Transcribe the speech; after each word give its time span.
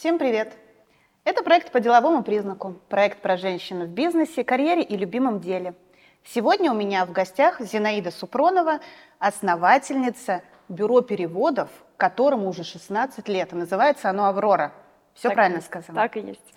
Всем 0.00 0.16
привет! 0.16 0.54
Это 1.24 1.42
проект 1.42 1.72
по 1.72 1.78
деловому 1.78 2.22
признаку, 2.22 2.76
проект 2.88 3.20
про 3.20 3.36
женщину 3.36 3.84
в 3.84 3.88
бизнесе, 3.88 4.44
карьере 4.44 4.82
и 4.82 4.96
любимом 4.96 5.40
деле. 5.40 5.74
Сегодня 6.24 6.72
у 6.72 6.74
меня 6.74 7.04
в 7.04 7.12
гостях 7.12 7.60
Зинаида 7.60 8.10
Супронова, 8.10 8.80
основательница 9.18 10.40
бюро 10.70 11.02
переводов, 11.02 11.68
которому 11.98 12.48
уже 12.48 12.64
16 12.64 13.28
лет. 13.28 13.52
И 13.52 13.56
называется 13.56 14.08
оно 14.08 14.24
«Аврора». 14.24 14.72
Все 15.12 15.28
Так 15.28 15.34
правильно 15.34 15.60
сказала? 15.60 15.94
Так 15.94 16.16
и 16.16 16.20
есть. 16.20 16.54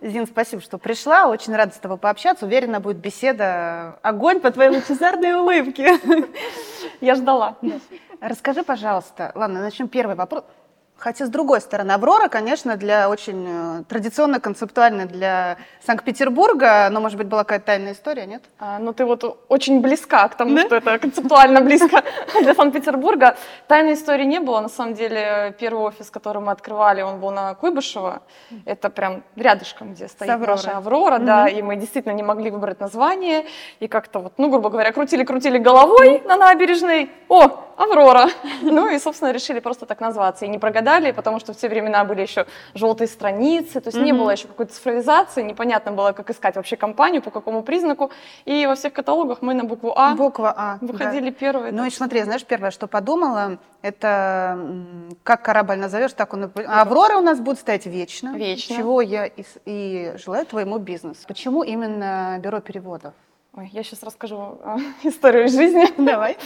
Зин, 0.00 0.28
спасибо, 0.28 0.62
что 0.62 0.78
пришла. 0.78 1.26
Очень 1.26 1.56
рада 1.56 1.74
с 1.74 1.78
тобой 1.78 1.98
пообщаться. 1.98 2.46
Уверена, 2.46 2.78
будет 2.78 2.98
беседа 2.98 3.98
огонь 4.02 4.38
по 4.38 4.52
твоей 4.52 4.70
лучезарной 4.70 5.34
улыбке. 5.34 5.98
Я 7.00 7.16
ждала. 7.16 7.56
Расскажи, 8.20 8.62
пожалуйста, 8.62 9.32
ладно, 9.34 9.60
начнем 9.60 9.88
первый 9.88 10.14
вопрос. 10.14 10.44
Хотя, 10.98 11.26
с 11.26 11.28
другой 11.28 11.60
стороны, 11.60 11.92
Аврора, 11.92 12.28
конечно, 12.28 12.76
для 12.76 13.10
очень 13.10 13.46
э, 13.46 13.82
традиционно, 13.88 14.40
концептуально 14.40 15.04
для 15.06 15.58
Санкт-Петербурга, 15.84 16.88
но, 16.90 17.00
может 17.00 17.18
быть, 17.18 17.26
была 17.26 17.44
какая-то 17.44 17.66
тайная 17.66 17.92
история, 17.92 18.24
нет? 18.26 18.42
А, 18.58 18.78
ну, 18.78 18.92
ты 18.92 19.04
вот 19.04 19.44
очень 19.48 19.80
близка 19.82 20.26
к 20.28 20.36
тому, 20.36 20.54
Да? 20.54 20.62
что 20.62 20.76
это 20.76 20.98
концептуально 20.98 21.60
близко 21.60 22.02
для 22.42 22.54
Санкт-Петербурга. 22.54 23.36
Тайной 23.68 23.92
истории 23.92 24.24
не 24.24 24.40
было. 24.40 24.60
На 24.60 24.68
самом 24.70 24.94
деле, 24.94 25.54
первый 25.58 25.82
офис, 25.84 26.10
который 26.10 26.40
мы 26.40 26.52
открывали, 26.52 27.02
он 27.02 27.20
был 27.20 27.30
на 27.30 27.54
Куйбышево. 27.54 28.22
Это 28.64 28.88
прям 28.88 29.22
рядышком, 29.36 29.92
где 29.92 30.08
стоит 30.08 30.30
Авророй. 30.30 30.56
наша 30.56 30.76
Аврора, 30.78 31.18
да. 31.18 31.46
И 31.48 31.60
мы 31.60 31.76
действительно 31.76 32.12
не 32.12 32.22
могли 32.22 32.50
выбрать 32.50 32.80
название. 32.80 33.44
И 33.80 33.88
как-то 33.88 34.20
вот, 34.20 34.32
ну, 34.38 34.48
грубо 34.48 34.70
говоря, 34.70 34.92
крутили-крутили 34.92 35.58
головой 35.58 36.22
на 36.24 36.36
набережной. 36.36 37.10
О, 37.28 37.65
Аврора. 37.76 38.26
Ну 38.62 38.88
и, 38.88 38.98
собственно, 38.98 39.32
решили 39.32 39.60
просто 39.60 39.86
так 39.86 40.00
назваться. 40.00 40.44
И 40.44 40.48
не 40.48 40.58
прогадали, 40.58 41.12
потому 41.12 41.40
что 41.40 41.52
в 41.52 41.56
те 41.56 41.68
времена 41.68 42.04
были 42.04 42.22
еще 42.22 42.46
желтые 42.74 43.08
страницы, 43.08 43.80
то 43.80 43.88
есть 43.88 43.98
не 43.98 44.12
Мгм. 44.12 44.22
было 44.22 44.30
еще 44.30 44.48
какой-то 44.48 44.72
цифровизации, 44.72 45.42
непонятно 45.42 45.92
было, 45.92 46.12
как 46.12 46.30
искать 46.30 46.56
вообще 46.56 46.76
компанию, 46.76 47.22
по 47.22 47.30
какому 47.30 47.62
признаку. 47.62 48.10
И 48.44 48.66
во 48.66 48.74
всех 48.74 48.92
каталогах 48.92 49.42
мы 49.42 49.54
на 49.54 49.64
букву 49.64 49.92
А 49.96 50.14
Буква 50.14 50.54
А. 50.56 50.78
да. 50.80 50.92
выходили 50.92 51.30
первые. 51.30 51.72
Ну 51.72 51.84
и 51.84 51.90
смотри, 51.90 52.22
знаешь, 52.22 52.44
первое, 52.44 52.70
что 52.70 52.86
подумала, 52.86 53.58
это 53.82 54.58
как 55.22 55.42
корабль 55.42 55.76
назовешь, 55.76 56.12
так 56.12 56.32
он 56.34 56.50
А 56.66 56.82
Аврора 56.82 57.18
у 57.18 57.20
нас 57.22 57.38
будет 57.40 57.58
стоять 57.58 57.86
вечно. 57.86 58.34
Вечно. 58.36 58.74
Чего 58.76 59.00
я 59.00 59.26
и, 59.26 59.44
и 59.66 60.12
желаю 60.16 60.46
твоему 60.46 60.78
бизнесу. 60.78 61.20
Почему 61.28 61.62
именно 61.62 62.38
бюро 62.40 62.60
переводов? 62.60 63.12
Ой, 63.56 63.70
я 63.72 63.82
сейчас 63.82 64.02
расскажу 64.02 64.58
а, 64.64 64.76
историю 65.02 65.46
из 65.46 65.54
жизни. 65.54 65.86
Давай. 66.04 66.36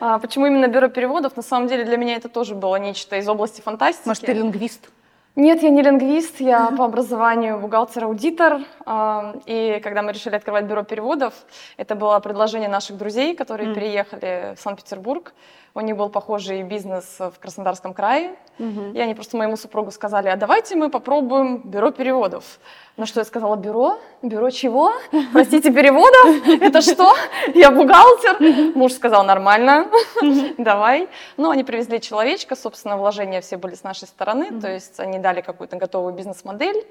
А, 0.00 0.18
почему 0.18 0.46
именно 0.46 0.68
бюро 0.68 0.88
переводов? 0.88 1.34
На 1.34 1.42
самом 1.42 1.66
деле 1.66 1.84
для 1.84 1.96
меня 1.96 2.16
это 2.16 2.28
тоже 2.28 2.54
было 2.54 2.76
нечто 2.76 3.16
из 3.16 3.26
области 3.26 3.62
фантастики. 3.62 4.06
Может, 4.06 4.26
ты 4.26 4.34
лингвист? 4.34 4.90
Нет, 5.34 5.62
я 5.62 5.70
не 5.70 5.80
лингвист, 5.80 6.40
я 6.40 6.70
по 6.76 6.84
образованию 6.84 7.58
бухгалтер-аудитор. 7.58 8.60
А, 8.84 9.34
И 9.46 9.80
когда 9.82 10.02
мы 10.02 10.12
решили 10.12 10.36
открывать 10.36 10.66
бюро 10.66 10.82
переводов, 10.82 11.32
это 11.78 11.94
было 11.94 12.20
предложение 12.20 12.68
наших 12.68 12.98
друзей, 12.98 13.34
которые 13.34 13.74
переехали 13.74 14.54
в 14.54 14.60
Санкт-Петербург. 14.60 15.32
У 15.78 15.80
них 15.80 15.96
был 15.96 16.08
похожий 16.08 16.64
бизнес 16.64 17.20
в 17.20 17.38
Краснодарском 17.38 17.94
крае. 17.94 18.34
Мгм. 18.58 18.94
И 18.96 18.98
они 18.98 19.14
просто 19.14 19.36
моему 19.36 19.56
супругу 19.56 19.92
сказали, 19.92 20.26
а 20.28 20.34
давайте 20.34 20.74
мы 20.74 20.90
попробуем 20.90 21.58
бюро 21.58 21.92
переводов. 21.92 22.58
На 22.96 23.06
что 23.06 23.20
я 23.20 23.24
сказала, 23.24 23.54
бюро? 23.54 23.96
Бюро 24.20 24.50
чего? 24.50 24.92
Простите, 25.32 25.70
переводов? 25.72 26.48
Это 26.60 26.80
что? 26.80 27.14
Я 27.54 27.70
бухгалтер? 27.70 28.74
Муж 28.74 28.92
сказал, 28.92 29.22
нормально, 29.22 29.86
давай. 30.58 31.08
Ну, 31.36 31.50
они 31.50 31.62
привезли 31.62 32.00
человечка, 32.00 32.56
собственно, 32.56 32.96
вложения 32.96 33.40
все 33.40 33.56
были 33.56 33.76
с 33.76 33.84
нашей 33.84 34.08
стороны, 34.08 34.60
то 34.60 34.68
есть 34.68 34.98
они 34.98 35.20
дали 35.20 35.42
какую-то 35.42 35.76
готовую 35.76 36.12
бизнес-модель. 36.12 36.84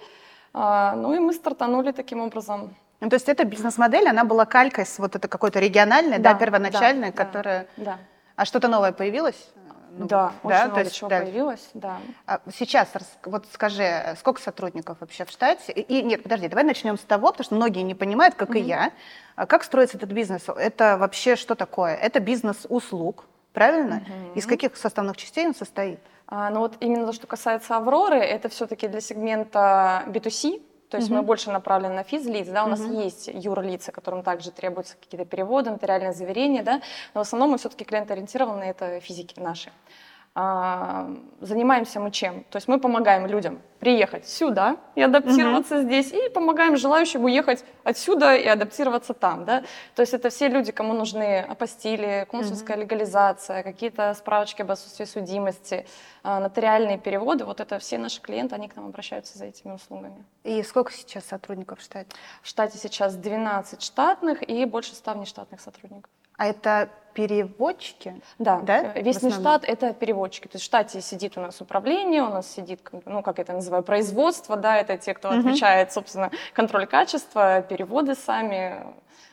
А, 0.53 0.95
Ну 0.95 1.13
и 1.13 1.19
мы 1.19 1.33
стартанули 1.33 1.91
таким 1.91 2.21
образом. 2.21 2.73
Ну, 3.01 3.09
то 3.09 3.15
есть 3.15 3.27
эта 3.27 3.43
бизнес-модель, 3.43 4.07
она 4.07 4.23
была 4.23 4.45
калькой 4.45 4.85
с 4.85 4.97
вот 4.97 5.17
это 5.17 5.27
какой-то 5.27 5.59
региональной, 5.59 6.19
да, 6.19 6.31
Да, 6.31 6.39
первоначальной, 6.39 7.11
да, 7.11 7.17
да. 7.17 7.25
которая... 7.25 7.67
Да, 7.75 7.97
А 8.37 8.45
что-то 8.45 8.67
новое 8.67 8.91
появилось? 8.91 9.49
Ну, 9.89 10.05
да, 10.05 10.31
да, 10.43 10.47
очень 10.47 10.59
то 10.59 10.65
много 10.67 10.79
есть, 10.81 10.95
чего 10.95 11.09
да. 11.09 11.21
появилось, 11.21 11.69
да. 11.73 11.97
А 12.27 12.39
сейчас, 12.55 12.87
вот 13.25 13.47
скажи, 13.51 14.15
сколько 14.19 14.39
сотрудников 14.39 14.97
вообще 15.01 15.25
в 15.25 15.31
штате? 15.31 15.71
И, 15.71 15.81
и 15.81 16.03
нет, 16.03 16.21
подожди, 16.21 16.47
давай 16.47 16.63
начнем 16.63 16.99
с 16.99 17.01
того, 17.01 17.31
потому 17.31 17.45
что 17.45 17.55
многие 17.55 17.81
не 17.81 17.95
понимают, 17.95 18.35
как 18.35 18.55
и 18.55 18.59
Мгм. 18.59 18.67
я, 18.67 18.91
а 19.35 19.47
как 19.47 19.63
строится 19.63 19.97
этот 19.97 20.11
бизнес. 20.11 20.43
Это 20.55 20.97
вообще 20.99 21.35
что 21.35 21.55
такое? 21.55 21.95
Это 21.95 22.19
бизнес 22.19 22.67
услуг, 22.69 23.25
правильно? 23.53 24.03
Мгм. 24.07 24.33
Из 24.35 24.45
каких 24.45 24.77
составных 24.77 25.17
частей 25.17 25.47
он 25.47 25.55
состоит? 25.55 25.99
А, 26.27 26.51
ну 26.51 26.59
вот 26.59 26.75
именно 26.79 27.07
то, 27.07 27.13
что 27.13 27.25
касается 27.25 27.75
Авроры, 27.75 28.19
это 28.19 28.49
все-таки 28.49 28.87
для 28.87 29.01
сегмента 29.01 30.03
B2C, 30.07 30.61
то 30.89 30.97
есть 30.97 31.09
Мгм. 31.09 31.19
мы 31.19 31.23
больше 31.23 31.51
направлены 31.51 31.95
на 31.95 32.03
физлиц, 32.03 32.47
да, 32.47 32.63
у 32.63 32.67
нас 32.67 32.79
Мгм. 32.79 32.99
есть 32.99 33.29
юрлица, 33.33 33.91
которым 33.91 34.23
также 34.23 34.51
требуются 34.51 34.95
какие-то 34.97 35.25
переводы, 35.25 35.69
нотариальные 35.69 36.13
заверения, 36.13 36.63
да, 36.63 36.81
но 37.13 37.21
в 37.23 37.27
основном 37.27 37.51
мы 37.51 37.57
все-таки 37.57 37.83
клиентоориентированы, 37.83 38.63
это 38.63 38.99
физики 39.01 39.39
наши. 39.39 39.71
А, 40.39 41.09
занимаемся 41.41 41.99
мы 41.99 42.11
чем? 42.11 42.43
То 42.51 42.57
есть 42.57 42.67
мы 42.67 42.79
помогаем 42.79 43.25
людям 43.25 43.59
приехать 43.79 44.27
сюда 44.27 44.77
и 44.93 45.01
адаптироваться 45.01 45.81
здесь, 45.81 46.13
и 46.13 46.29
помогаем 46.29 46.77
желающим 46.77 47.23
уехать 47.23 47.65
отсюда 47.83 48.35
и 48.35 48.45
адаптироваться 48.45 49.15
там, 49.15 49.45
да. 49.45 49.63
То 49.95 50.03
есть 50.03 50.13
это 50.13 50.29
все 50.29 50.47
люди, 50.47 50.71
кому 50.71 50.93
нужны 50.93 51.39
апостили, 51.39 52.27
консульская 52.29 52.77
легализация, 52.77 53.63
какие-то 53.63 54.13
справочки 54.13 54.61
об 54.61 54.69
отсутствии 54.69 55.05
судимости, 55.05 55.87
а, 56.21 56.39
нотариальные 56.39 56.99
переводы. 56.99 57.43
Вот 57.43 57.59
это 57.59 57.79
все 57.79 57.97
наши 57.97 58.21
клиенты, 58.21 58.53
они 58.53 58.67
к 58.67 58.75
нам 58.75 58.85
обращаются 58.85 59.39
за 59.39 59.45
этими 59.45 59.71
услугами. 59.71 60.23
И 60.43 60.61
сколько 60.61 60.91
сейчас 60.91 61.25
сотрудников 61.25 61.79
в 61.79 61.81
штате? 61.81 62.09
В 62.43 62.47
штате 62.47 62.77
сейчас 62.77 63.15
12 63.15 63.81
штатных 63.81 64.47
и 64.47 64.65
больше 64.65 64.93
100 64.93 65.13
внештатных 65.13 65.61
сотрудников. 65.61 66.11
А 66.37 66.45
это 66.45 66.89
переводчики? 67.17 68.21
Да, 68.37 68.59
Да, 68.61 68.93
э, 68.93 69.01
весь 69.01 69.15
в 69.15 69.25
основном? 69.25 69.41
штат 69.41 69.63
это 69.67 69.93
переводчики. 69.93 70.43
То 70.47 70.55
есть 70.57 70.63
в 70.63 70.67
штате 70.67 71.01
сидит 71.01 71.35
у 71.37 71.41
нас 71.41 71.59
управление, 71.61 72.21
у 72.21 72.29
нас 72.29 72.47
сидит, 72.51 72.79
ну 73.05 73.23
как 73.23 73.39
это 73.39 73.53
называю, 73.53 73.81
производство, 73.83 74.55
да, 74.55 74.77
это 74.77 74.97
те, 74.97 75.15
кто 75.15 75.29
Мгм. 75.31 75.39
отвечает, 75.39 75.91
собственно, 75.91 76.29
контроль 76.53 76.85
качества, 76.85 77.61
переводы 77.61 78.13
сами, 78.13 78.83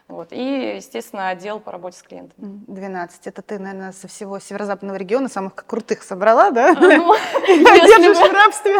вот, 0.07 0.33
и, 0.33 0.77
естественно, 0.77 1.31
отдел 1.31 1.61
по 1.61 1.73
работе 1.73 1.97
с 1.97 2.03
клиентами. 2.03 2.45
М, 2.47 2.65
12. 2.69 3.27
Это 3.27 3.41
ты, 3.41 3.59
наверное, 3.59 3.93
со 3.93 4.07
всего 4.07 4.39
северо-западного 4.39 4.97
региона 4.97 5.31
самых 5.31 5.55
крутых 5.55 6.03
собрала, 6.03 6.51
да? 6.51 6.75
Ну, 6.75 7.15
Держишь 7.49 8.19
в 8.19 8.33
рабстве. 8.35 8.75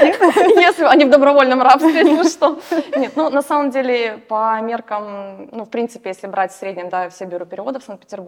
если 0.62 0.84
они 0.84 1.04
в 1.04 1.10
добровольном 1.10 1.60
рабстве, 1.60 2.02
ну 2.04 2.24
что. 2.24 2.58
Нет, 2.96 3.12
ну 3.14 3.28
на 3.28 3.42
самом 3.42 3.70
деле 3.70 4.16
по 4.26 4.58
меркам, 4.62 5.48
ну 5.52 5.64
в 5.64 5.68
принципе, 5.70 6.08
если 6.10 6.28
брать 6.28 6.52
в 6.52 6.56
среднем, 6.56 6.88
да, 6.88 7.10
все 7.10 7.26
бюро 7.26 7.44
переводов 7.44 7.84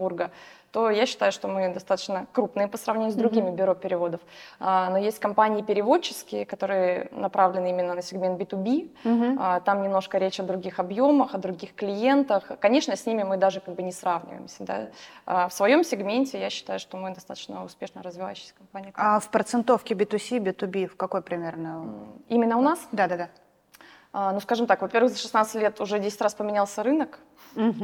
Санкт-Петербурга, 0.07 0.31
то 0.71 0.89
я 0.91 1.05
считаю, 1.05 1.31
что 1.31 1.47
мы 1.47 1.73
достаточно 1.73 2.27
крупные 2.33 2.67
по 2.67 2.77
сравнению 2.77 3.11
с 3.11 3.15
другими 3.15 3.49
бюро 3.51 3.73
переводов. 3.73 4.19
А, 4.59 4.89
Но 4.89 4.97
есть 4.97 5.19
компании 5.19 5.61
переводческие, 5.61 6.45
которые 6.45 7.07
направлены 7.11 7.69
именно 7.69 7.93
на 7.95 8.01
сегмент 8.01 8.39
B2B. 8.39 8.89
Мгм. 9.03 9.37
А, 9.39 9.59
Там 9.61 9.81
немножко 9.81 10.17
речь 10.17 10.39
о 10.39 10.43
других 10.43 10.79
объемах, 10.79 11.33
о 11.33 11.37
других 11.37 11.73
клиентах. 11.73 12.51
Конечно, 12.59 12.95
с 12.95 13.05
ними 13.05 13.23
мы 13.23 13.37
даже 13.37 13.59
как 13.61 13.75
бы 13.75 13.81
не 13.83 13.91
сравниваемся. 13.91 14.63
Да? 14.65 14.87
А 15.25 15.47
В 15.47 15.53
своем 15.53 15.83
сегменте 15.83 16.39
я 16.39 16.49
считаю, 16.49 16.79
что 16.79 16.97
мы 16.97 17.13
достаточно 17.13 17.63
успешно 17.63 18.03
развивающаяся 18.03 18.53
компания. 18.55 18.91
А 18.95 19.19
в 19.19 19.29
процентовке 19.29 19.95
B2C, 19.95 20.39
B2B 20.39 20.87
в 20.87 20.95
какой 20.97 21.21
примерно? 21.21 21.85
Именно 22.29 22.57
у 22.57 22.61
нас, 22.61 22.79
Да-да-да. 22.91 23.23
а, 23.23 23.27
ну 24.13 24.39
скажем 24.39 24.67
так, 24.67 24.81
во-первых, 24.81 25.11
за 25.11 25.19
16 25.19 25.55
лет 25.61 25.81
уже 25.81 25.99
10 25.99 26.21
раз 26.21 26.33
поменялся 26.33 26.83
рынок. 26.83 27.19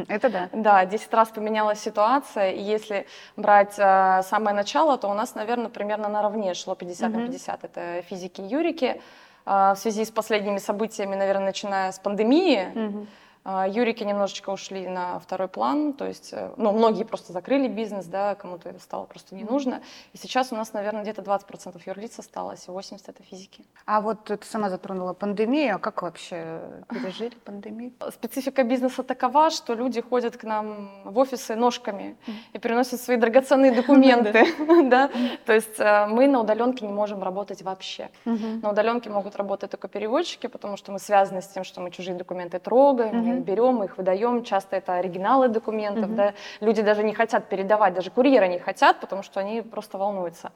Это 0.07 0.29
да. 0.29 0.49
Да, 0.51 0.85
10 0.85 1.13
раз 1.13 1.29
поменялась 1.29 1.79
ситуация, 1.79 2.51
и 2.51 2.61
если 2.61 3.07
брать 3.37 3.75
а, 3.79 4.21
самое 4.23 4.55
начало, 4.55 4.97
то 4.97 5.07
у 5.09 5.13
нас, 5.13 5.35
наверное, 5.35 5.69
примерно 5.69 6.09
наравне 6.09 6.53
шло 6.53 6.75
50 6.75 7.11
на 7.11 7.17
Мгм. 7.17 7.27
50. 7.27 7.63
Это 7.63 8.01
физики 8.03 8.41
и 8.41 8.45
юрики. 8.45 9.01
А, 9.45 9.73
в 9.73 9.79
связи 9.79 10.05
с 10.05 10.11
последними 10.11 10.59
событиями, 10.59 11.15
наверное, 11.15 11.47
начиная 11.47 11.91
с 11.91 11.99
пандемии. 11.99 13.07
А, 13.45 13.67
Юрики 13.67 14.03
немножечко 14.03 14.51
ушли 14.51 14.87
на 14.87 15.19
второй 15.19 15.49
план, 15.49 15.93
то 15.93 16.05
есть, 16.05 16.29
э, 16.31 16.51
ну, 16.55 16.71
многие 16.71 17.03
просто 17.03 17.33
закрыли 17.33 17.67
бизнес, 17.67 18.05
да, 18.05 18.35
кому-то 18.35 18.69
это 18.69 18.79
стало 18.79 19.05
просто 19.05 19.35
не 19.35 19.43
нужно. 19.43 19.81
И 20.13 20.17
сейчас 20.17 20.53
у 20.53 20.55
нас, 20.55 20.71
наверное, 20.71 21.01
где-то 21.01 21.21
20% 21.21 21.81
юрлиц 21.85 22.19
осталось, 22.19 22.67
и 22.67 22.71
80% 22.71 23.01
это 23.07 23.23
физики. 23.23 23.65
А 23.85 23.99
вот 23.99 24.23
ты 24.23 24.39
сама 24.43 24.69
затронула 24.69 25.13
пандемию. 25.13 25.75
А 25.75 25.79
как 25.79 26.03
вообще 26.03 26.61
пережили 26.89 27.35
пандемию? 27.43 27.91
Специфика 28.13 28.63
бизнеса 28.63 29.03
такова, 29.03 29.49
что 29.49 29.73
люди 29.73 29.99
ходят 29.99 30.37
к 30.37 30.43
нам 30.45 30.89
в 31.03 31.17
офисы 31.17 31.55
ножками 31.55 32.15
и 32.53 32.59
приносят 32.59 33.01
свои 33.01 33.17
драгоценные 33.17 33.71
документы, 33.75 34.45
да, 34.89 35.09
то 35.45 35.51
есть 35.51 35.79
э, 35.79 36.07
мы 36.07 36.27
на 36.27 36.39
удаленке 36.39 36.87
не 36.87 36.93
можем 36.93 37.21
работать 37.21 37.61
вообще. 37.61 38.09
На 38.23 38.69
удаленке 38.69 39.09
могут 39.09 39.35
работать 39.35 39.71
только 39.71 39.89
переводчики, 39.89 40.47
потому 40.47 40.77
что 40.77 40.93
мы 40.93 40.99
связаны 40.99 41.41
с 41.41 41.47
тем, 41.47 41.65
что 41.65 41.81
мы 41.81 41.91
чужие 41.91 42.15
документы 42.15 42.59
трогаем, 42.59 43.32
мы 43.33 43.41
берем, 43.41 43.83
их 43.83 43.97
выдаем. 43.97 44.43
Часто 44.43 44.75
это 44.75 44.95
оригиналы 44.95 45.47
документов. 45.47 46.07
Мгм. 46.07 46.15
Да? 46.15 46.33
Люди 46.59 46.81
даже 46.81 47.03
не 47.03 47.13
хотят 47.13 47.49
передавать, 47.49 47.93
даже 47.93 48.11
курьеры 48.11 48.47
не 48.47 48.59
хотят, 48.59 48.99
потому 48.99 49.23
что 49.23 49.39
они 49.39 49.61
просто 49.61 49.97
волнуются. 49.97 50.51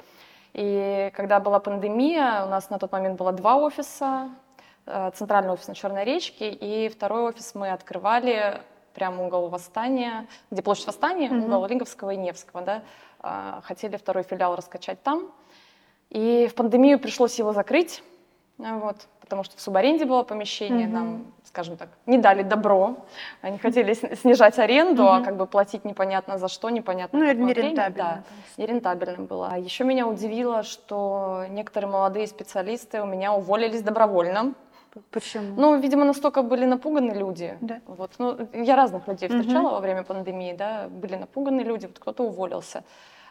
И 0.54 1.12
когда 1.16 1.40
была 1.40 1.60
пандемия, 1.60 2.44
у 2.46 2.50
нас 2.50 2.70
на 2.70 2.80
тот 2.80 2.92
момент 2.92 3.18
было 3.18 3.32
два 3.32 3.58
офиса, 3.58 4.30
э, 4.86 5.12
центральный 5.14 5.52
офис 5.52 5.68
на 5.68 5.76
Черной 5.76 6.04
речке, 6.04 6.50
и 6.50 6.90
второй 6.90 7.30
офис 7.30 7.54
мы 7.54 7.70
открывали 7.70 8.62
прямо 8.94 9.26
угол 9.26 9.50
Восстания, 9.50 10.26
где 10.50 10.64
площадь 10.64 10.88
Восстания, 10.88 11.30
mm-hmm. 11.30 11.46
угол 11.46 11.68
Лиговского 11.68 12.12
и 12.12 12.18
Невского, 12.18 12.64
да, 12.64 12.82
а, 13.20 13.62
хотели 13.64 13.96
второй 13.96 14.24
филиал 14.24 14.56
раскачать 14.56 15.04
там. 15.04 15.32
И 16.10 16.48
в 16.50 16.56
пандемию 16.56 16.98
пришлось 16.98 17.38
его 17.38 17.54
закрыть, 17.54 18.04
вот, 18.58 19.08
потому 19.28 19.44
что 19.44 19.58
в 19.58 19.62
субаренде 19.62 20.06
было 20.06 20.24
помещение, 20.24 20.88
mm-hmm. 20.88 20.92
нам, 20.92 21.26
скажем 21.44 21.76
так, 21.76 21.90
не 22.06 22.18
дали 22.18 22.44
добро, 22.44 22.96
они 23.42 23.58
хотели 23.58 23.94
снижать 23.94 24.58
аренду, 24.58 25.04
mm-hmm. 25.04 25.22
а 25.22 25.24
как 25.24 25.36
бы 25.36 25.46
платить 25.46 25.84
непонятно 25.84 26.38
за 26.38 26.48
что, 26.48 26.70
непонятно. 26.70 27.20
Ну, 27.20 27.26
это 27.26 27.42
нерентабельно. 27.42 28.24
Да, 28.58 28.62
нерентабельно 28.64 29.26
было. 29.26 29.50
А 29.52 29.58
еще 29.58 29.84
меня 29.84 30.08
удивило, 30.08 30.64
что 30.64 31.44
некоторые 31.50 31.92
молодые 31.92 32.28
специалисты 32.28 33.02
у 33.02 33.06
меня 33.06 33.34
уволились 33.34 33.82
добровольно. 33.82 34.54
Почему? 35.12 35.54
Ну, 35.58 35.80
видимо, 35.80 36.06
настолько 36.06 36.42
были 36.42 36.66
напуганы 36.66 37.12
люди. 37.12 37.58
Да. 37.62 37.82
Вот. 37.86 38.12
Ну, 38.18 38.48
я 38.54 38.76
разных 38.76 39.08
людей 39.08 39.28
встречала 39.28 39.68
угу. 39.68 39.76
во 39.76 39.80
время 39.82 40.04
пандемии, 40.04 40.54
да, 40.54 40.88
были 40.90 41.16
напуганы 41.16 41.62
люди, 41.62 41.86
вот 41.88 42.00
кто-то 42.00 42.24
уволился. 42.24 42.84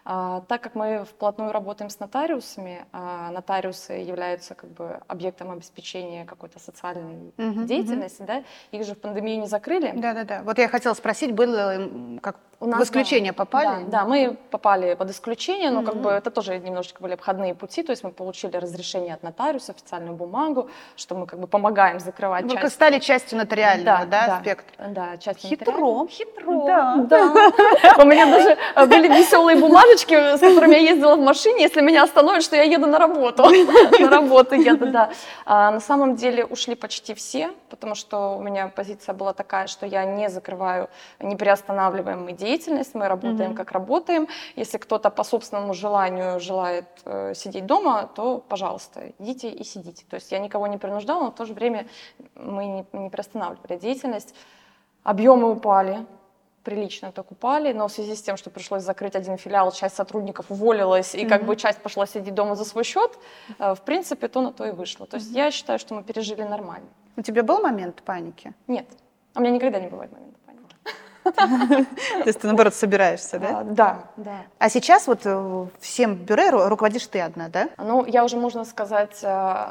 А, 0.09 0.43
так 0.47 0.61
как 0.61 0.77
мы 0.77 1.05
вплотную 1.05 1.51
работаем 1.51 1.91
с 1.91 1.99
нотариусами, 1.99 2.87
а 2.93 3.33
нотариусы 3.33 3.95
являются 3.95 4.55
как 4.55 4.71
бы 4.71 5.01
объектом 5.09 5.51
обеспечения 5.51 6.25
какой-то 6.25 6.61
социальной 6.61 7.33
uh-huh, 7.37 7.65
деятельности, 7.65 8.23
uh-huh. 8.23 8.27
да, 8.27 8.45
их 8.71 8.87
же 8.87 8.95
в 8.95 9.01
пандемию 9.01 9.41
не 9.41 9.49
закрыли. 9.49 9.93
Да-да-да. 9.97 10.43
Вот 10.45 10.59
я 10.59 10.69
хотела 10.69 10.95
спросить, 10.95 11.33
было 11.33 11.91
как 12.23 12.37
у 12.59 12.67
нас, 12.67 12.81
в 12.81 12.85
исключение 12.85 13.33
да, 13.33 13.37
попали? 13.37 13.85
Да, 13.85 14.01
да, 14.01 14.05
мы 14.07 14.37
попали 14.51 14.95
под 14.95 15.11
исключение, 15.11 15.71
но 15.71 15.81
mm-hmm. 15.81 15.85
как 15.85 15.97
бы 15.97 16.11
это 16.11 16.31
тоже 16.31 16.59
немножечко 16.59 17.03
были 17.03 17.13
обходные 17.13 17.55
пути, 17.55 17.83
то 17.83 17.91
есть 17.91 18.03
мы 18.03 18.11
получили 18.11 18.57
разрешение 18.57 19.15
от 19.15 19.23
нотариуса, 19.23 19.73
официальную 19.73 20.17
бумагу, 20.17 20.71
что 20.97 21.15
мы 21.15 21.27
как 21.27 21.39
бы 21.39 21.49
помогаем 21.49 22.01
закрывать 22.01 22.45
Вы 22.47 22.53
часть. 22.53 22.75
стали 22.75 22.99
частью 22.99 23.39
нотариального, 23.39 24.07
да, 24.07 24.07
да, 24.07 24.27
да 24.27 24.37
аспекта? 24.37 24.89
Да, 24.89 25.17
частью 25.19 25.51
Хитро. 25.51 26.07
Хитро. 26.09 26.67
Да. 26.67 26.97
да. 26.97 27.27
У 27.99 28.07
меня 28.07 28.25
даже 28.27 28.57
э, 28.75 28.87
были 28.87 29.09
веселые 29.19 29.59
бумажечки, 29.97 30.37
с 30.37 30.41
которыми 30.41 30.75
я 30.75 30.79
ездила 30.79 31.17
в 31.17 31.21
машине, 31.21 31.63
если 31.63 31.81
меня 31.81 32.03
остановят, 32.03 32.43
что 32.43 32.57
я 32.57 32.63
еду 32.63 32.87
на 32.87 32.99
работу. 32.99 33.45
На 34.01 34.11
работу 34.11 34.55
еду, 34.55 34.91
да. 34.91 35.11
А 35.45 35.71
на 35.71 35.81
самом 35.81 36.17
деле 36.17 36.45
ушли 36.45 36.75
почти 36.75 37.15
все, 37.15 37.51
потому 37.71 37.95
что 37.95 38.37
у 38.37 38.43
меня 38.43 38.69
позиция 38.69 39.15
была 39.15 39.33
такая, 39.33 39.67
что 39.67 39.87
я 39.87 40.05
не 40.05 40.29
закрываю 40.29 40.89
неприостанавливаемые 41.21 42.37
деятельность, 42.37 42.95
мы 42.95 43.09
работаем 43.09 43.55
как 43.55 43.73
работаем. 43.73 44.29
Если 44.57 44.79
кто-то 44.79 45.11
по 45.11 45.25
собственному 45.25 45.75
желанию 45.75 46.41
желает 46.41 46.87
э, 47.05 47.35
сидеть 47.35 47.67
дома, 47.67 48.11
то, 48.15 48.43
пожалуйста, 48.49 49.13
идите 49.19 49.49
и 49.49 49.65
сидите. 49.65 50.05
То 50.11 50.17
есть 50.17 50.33
я 50.33 50.39
никого 50.39 50.67
не 50.67 50.79
принуждала, 50.79 51.25
но 51.25 51.31
в 51.31 51.35
то 51.35 51.45
же 51.45 51.55
время 51.55 51.87
мы 52.35 52.67
не, 52.67 52.87
не 52.93 53.11
приостанавливали 53.11 53.79
деятельность. 53.79 54.35
Объемы 55.03 55.51
упали, 55.51 56.05
прилично 56.67 57.13
так 57.13 57.31
упали, 57.31 57.73
но 57.73 57.87
в 57.87 57.93
связи 57.93 58.17
с 58.17 58.23
тем, 58.23 58.37
что 58.37 58.51
пришлось 58.51 58.83
закрыть 58.83 59.15
один 59.15 59.39
филиал, 59.39 59.71
часть 59.71 59.95
сотрудников 59.95 60.47
уволилась, 60.49 61.15
и 61.15 61.19
mm-hmm. 61.19 61.29
как 61.29 61.45
бы 61.45 61.55
часть 61.55 61.79
пошла 61.79 62.07
сидеть 62.07 62.35
дома 62.35 62.57
за 62.57 62.65
свой 62.65 62.83
счет, 62.83 63.13
э, 63.59 63.75
в 63.75 63.81
принципе, 63.83 64.27
то 64.27 64.41
на 64.41 64.53
то 64.53 64.67
и 64.67 64.73
вышло. 64.73 65.07
То 65.07 65.17
есть 65.17 65.31
mm-hmm. 65.31 65.45
я 65.45 65.51
считаю, 65.53 65.79
что 65.79 65.95
мы 65.95 66.03
пережили 66.03 66.43
нормально. 66.43 66.89
У 67.17 67.23
тебя 67.23 67.45
был 67.45 67.61
момент 67.61 68.03
паники? 68.03 68.53
Нет. 68.67 68.87
У 69.37 69.41
меня 69.41 69.53
никогда 69.53 69.79
не 69.79 69.87
бывает 69.87 70.11
момента 70.13 70.39
паники. 70.45 71.87
То 72.23 72.27
есть 72.27 72.41
ты, 72.41 72.47
наоборот, 72.49 72.75
собираешься, 72.75 73.39
да? 73.39 73.61
А, 73.61 73.65
да, 73.65 73.99
да. 74.17 74.39
А 74.59 74.69
сейчас 74.69 75.07
вот 75.07 75.21
э, 75.25 75.67
всем 75.79 76.17
бюро 76.17 76.69
руководишь 76.69 77.07
ты 77.07 77.21
одна, 77.21 77.49
да? 77.49 77.69
Ну, 77.79 78.05
я 78.07 78.25
уже, 78.25 78.37
можно 78.37 78.65
сказать, 78.65 79.21
э, 79.23 79.67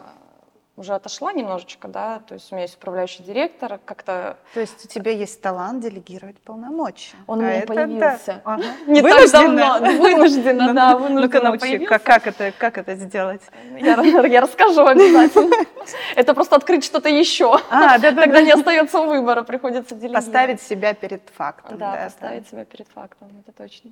уже 0.77 0.93
отошла 0.93 1.31
немножечко, 1.31 1.87
да, 1.87 2.19
то 2.27 2.33
есть 2.33 2.51
у 2.51 2.55
меня 2.55 2.63
есть 2.63 2.75
управляющий 2.75 3.23
директор, 3.23 3.79
как-то... 3.85 4.37
То 4.53 4.59
есть 4.59 4.83
у 4.83 4.87
тебя 4.87 5.11
есть 5.11 5.41
талант 5.41 5.81
делегировать 5.81 6.37
полномочия. 6.39 7.15
Он 7.27 7.39
а 7.39 7.43
у 7.43 7.45
меня 7.45 7.57
это 7.59 7.73
появился. 7.73 8.25
Да. 8.25 8.41
Ага. 8.43 8.63
Не 8.87 9.01
вынужденно. 9.01 9.31
так 9.31 9.81
давно, 9.81 10.01
вынужденно, 10.01 10.73
да, 10.73 10.97
вынужденно 10.97 11.21
Ну-ка 11.21 11.41
научи, 11.41 11.85
как, 11.85 12.03
как, 12.03 12.27
это, 12.27 12.51
как 12.57 12.77
это 12.77 12.95
сделать? 12.95 13.41
Я, 13.79 14.01
я 14.01 14.41
расскажу 14.41 14.85
обязательно. 14.85 15.55
Это 16.15 16.33
просто 16.33 16.55
открыть 16.55 16.83
что-то 16.83 17.09
еще. 17.09 17.59
А, 17.69 17.97
да, 17.99 18.11
да, 18.11 18.21
Тогда 18.21 18.39
да. 18.39 18.41
не 18.41 18.51
остается 18.51 19.01
выбора, 19.01 19.43
приходится 19.43 19.93
делегировать. 19.93 20.25
Поставить 20.25 20.61
себя 20.61 20.93
перед 20.93 21.21
фактом. 21.29 21.77
Да, 21.77 21.95
поставить 22.05 22.49
себя 22.49 22.65
перед 22.65 22.87
фактом, 22.87 23.29
это 23.45 23.55
точно. 23.55 23.91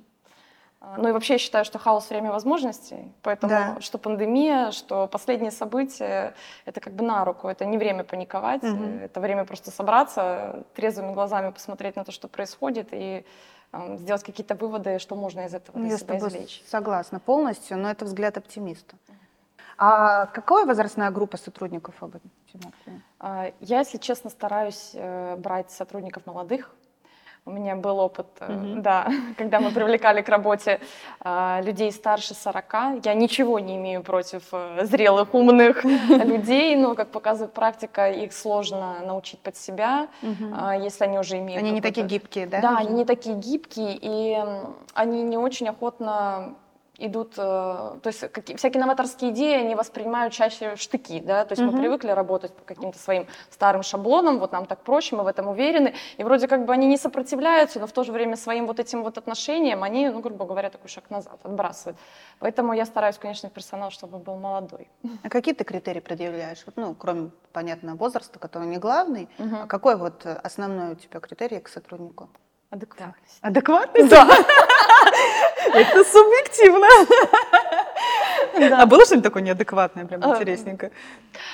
А, 0.86 0.98
ну 0.98 1.08
и 1.08 1.12
вообще 1.12 1.34
я 1.34 1.38
считаю, 1.38 1.64
что 1.64 1.78
хаос— 1.78 2.08
время 2.10 2.30
возможностей, 2.30 3.12
поэтому 3.22 3.50
да. 3.50 3.80
что 3.80 3.98
пандемия, 3.98 4.70
что 4.70 5.06
последние 5.06 5.50
события— 5.50 6.34
это 6.66 6.80
как 6.80 6.92
бы 6.92 7.04
на 7.04 7.24
руку, 7.24 7.48
это 7.48 7.64
не 7.64 7.78
время 7.78 8.04
паниковать, 8.04 8.62
угу. 8.62 8.84
это 9.00 9.20
время 9.20 9.44
просто 9.44 9.70
собраться, 9.70 10.64
трезвыми 10.74 11.14
глазами 11.14 11.50
посмотреть 11.50 11.96
на 11.96 12.04
то, 12.04 12.12
что 12.12 12.28
происходит, 12.28 12.88
и 12.92 13.24
э, 13.72 13.96
сделать 13.96 14.24
какие-то 14.24 14.54
выводы, 14.54 14.98
что 14.98 15.16
можно 15.16 15.46
из 15.46 15.54
этого 15.54 15.78
для 15.78 15.90
я 15.90 15.98
себя 15.98 16.18
извлечь. 16.18 16.62
согласна 16.66 17.18
полностью, 17.18 17.78
но 17.78 17.90
это 17.90 18.04
взгляд 18.04 18.36
оптимиста. 18.36 18.96
А 19.78 20.26
какая 20.26 20.66
возрастная 20.66 21.10
группа 21.10 21.36
сотрудников 21.36 21.94
об 22.00 22.16
этом? 22.16 22.30
А, 23.18 23.52
я, 23.60 23.78
если 23.78 23.98
честно, 23.98 24.30
стараюсь 24.30 24.90
э, 24.94 25.36
брать 25.36 25.70
сотрудников 25.70 26.26
молодых, 26.26 26.74
у 27.46 27.50
меня 27.50 27.76
был 27.76 27.98
опыт, 27.98 28.26
mm-hmm. 28.40 28.80
да, 28.80 29.08
когда 29.38 29.60
мы 29.60 29.70
привлекали 29.70 30.22
к 30.22 30.28
работе 30.28 30.80
э, 31.22 31.60
людей 31.62 31.92
старше 31.92 32.34
40. 32.34 33.04
Я 33.04 33.14
ничего 33.14 33.58
не 33.58 33.76
имею 33.76 34.02
против 34.02 34.42
э, 34.52 34.84
зрелых, 34.84 35.34
умных 35.34 35.84
людей, 36.08 36.74
но, 36.76 36.94
как 36.94 37.10
показывает 37.10 37.52
практика, 37.52 38.10
их 38.10 38.32
сложно 38.32 39.00
научить 39.04 39.40
под 39.40 39.56
себя, 39.56 40.08
mm-hmm. 40.22 40.78
э, 40.78 40.84
если 40.84 41.04
они 41.04 41.18
уже 41.18 41.38
имеют... 41.38 41.62
Они 41.62 41.70
не 41.70 41.80
такие 41.80 42.06
гибкие, 42.06 42.46
да? 42.46 42.60
Да, 42.60 42.78
они 42.78 42.94
не 42.94 43.04
такие 43.04 43.36
гибкие, 43.36 43.98
и 44.00 44.42
они 44.94 45.22
не 45.22 45.36
очень 45.36 45.68
охотно 45.68 46.54
идут, 46.98 47.34
э, 47.36 47.40
то 47.40 48.00
есть 48.04 48.20
какие, 48.32 48.56
всякие 48.56 48.80
новаторские 48.80 49.32
идеи, 49.32 49.60
они 49.60 49.74
воспринимают 49.74 50.32
чаще 50.32 50.76
штыки, 50.76 51.20
да, 51.20 51.44
то 51.44 51.52
есть 51.52 51.62
mm-hmm. 51.62 51.70
мы 51.70 51.80
привыкли 51.80 52.10
работать 52.10 52.54
по 52.54 52.62
каким-то 52.62 52.98
своим 52.98 53.26
старым 53.50 53.82
шаблонам, 53.82 54.38
вот 54.38 54.52
нам 54.52 54.66
так 54.66 54.80
проще, 54.80 55.16
мы 55.16 55.24
в 55.24 55.26
этом 55.26 55.48
уверены, 55.48 55.94
и 56.16 56.24
вроде 56.24 56.46
как 56.46 56.64
бы 56.64 56.72
они 56.72 56.86
не 56.86 56.96
сопротивляются, 56.96 57.80
но 57.80 57.86
в 57.86 57.92
то 57.92 58.04
же 58.04 58.12
время 58.12 58.36
своим 58.36 58.66
вот 58.66 58.78
этим 58.78 59.02
вот 59.02 59.18
отношением 59.18 59.82
они, 59.82 60.08
ну, 60.08 60.20
грубо 60.20 60.44
говоря, 60.44 60.70
такой 60.70 60.88
шаг 60.88 61.10
назад 61.10 61.38
отбрасывают. 61.42 61.98
Поэтому 62.38 62.72
я 62.72 62.86
стараюсь, 62.86 63.18
конечно, 63.18 63.50
персонал, 63.50 63.90
чтобы 63.90 64.18
был 64.18 64.36
молодой. 64.36 64.88
А 65.22 65.28
какие 65.28 65.54
ты 65.54 65.64
критерии 65.64 66.00
предъявляешь? 66.00 66.62
Вот, 66.66 66.76
ну, 66.76 66.94
кроме, 66.94 67.30
понятно, 67.52 67.96
возраста, 67.96 68.38
который 68.38 68.68
не 68.68 68.78
главный, 68.78 69.28
mm-hmm. 69.38 69.62
а 69.64 69.66
какой 69.66 69.96
вот 69.96 70.26
основной 70.26 70.92
у 70.92 70.94
тебя 70.94 71.20
критерий 71.20 71.60
к 71.60 71.68
сотруднику? 71.68 72.28
Адекватность. 72.70 73.38
Адекватность? 73.40 74.10
Да. 74.10 74.28
Это 75.74 76.04
субъективно. 76.04 76.86
Да. 78.58 78.82
А 78.82 78.86
было 78.86 79.04
что-нибудь 79.04 79.24
такое 79.24 79.42
неадекватное, 79.42 80.04
прям 80.04 80.22
а, 80.22 80.34
интересненько? 80.34 80.90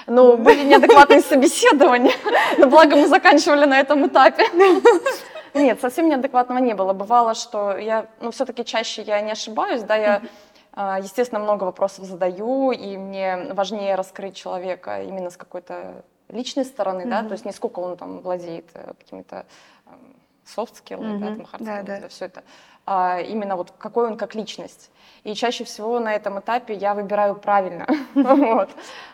Ну, 0.07 0.37
были 0.37 0.65
неадекватные 0.65 1.21
собеседования, 1.21 2.15
но 2.59 2.67
благо 2.67 2.97
мы 2.97 3.07
заканчивали 3.07 3.65
на 3.65 3.81
этом 3.81 4.07
этапе. 4.07 4.45
Нет, 5.55 5.81
совсем 5.81 6.09
неадекватного 6.09 6.59
не 6.59 6.75
было. 6.75 6.93
Бывало, 6.93 7.35
что 7.35 7.77
я, 7.77 8.07
ну, 8.21 8.31
все-таки 8.31 8.65
чаще 8.65 9.03
я 9.03 9.21
не 9.21 9.33
ошибаюсь, 9.33 9.83
да, 9.83 9.97
я, 9.97 10.23
а, 10.73 11.01
естественно, 11.01 11.41
много 11.41 11.65
вопросов 11.65 12.05
задаю, 12.05 12.71
и 12.73 12.97
мне 12.97 13.49
важнее 13.53 13.95
раскрыть 13.95 14.37
человека 14.37 15.03
именно 15.03 15.31
с 15.31 15.37
какой-то 15.37 16.05
личной 16.29 16.65
стороны, 16.65 17.07
да, 17.07 17.23
то 17.25 17.33
есть 17.33 17.45
не 17.45 17.53
сколько 17.53 17.81
он 17.81 17.97
там 17.97 18.21
владеет 18.21 18.67
э, 18.75 18.93
какими-то 18.99 19.47
soft 20.57 20.75
skills, 20.75 21.01
mm-hmm. 21.01 21.19
да, 21.19 21.27
там 21.27 21.41
hard 21.41 21.85
да, 21.85 22.01
да. 22.01 22.09
все 22.09 22.27
это, 22.27 22.43
именно 22.87 23.57
вот 23.57 23.73
какой 23.79 24.07
он 24.07 24.17
как 24.17 24.35
личность. 24.35 24.91
И 25.25 25.35
чаще 25.35 25.65
всего 25.65 25.99
на 26.01 26.15
этом 26.15 26.41
этапе 26.41 26.75
я 26.75 26.95
выбираю 26.95 27.35
правильно, 27.35 27.87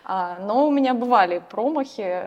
а, 0.05 0.39
но 0.41 0.67
у 0.67 0.71
меня 0.71 0.95
бывали 0.95 1.43
промахи, 1.51 2.23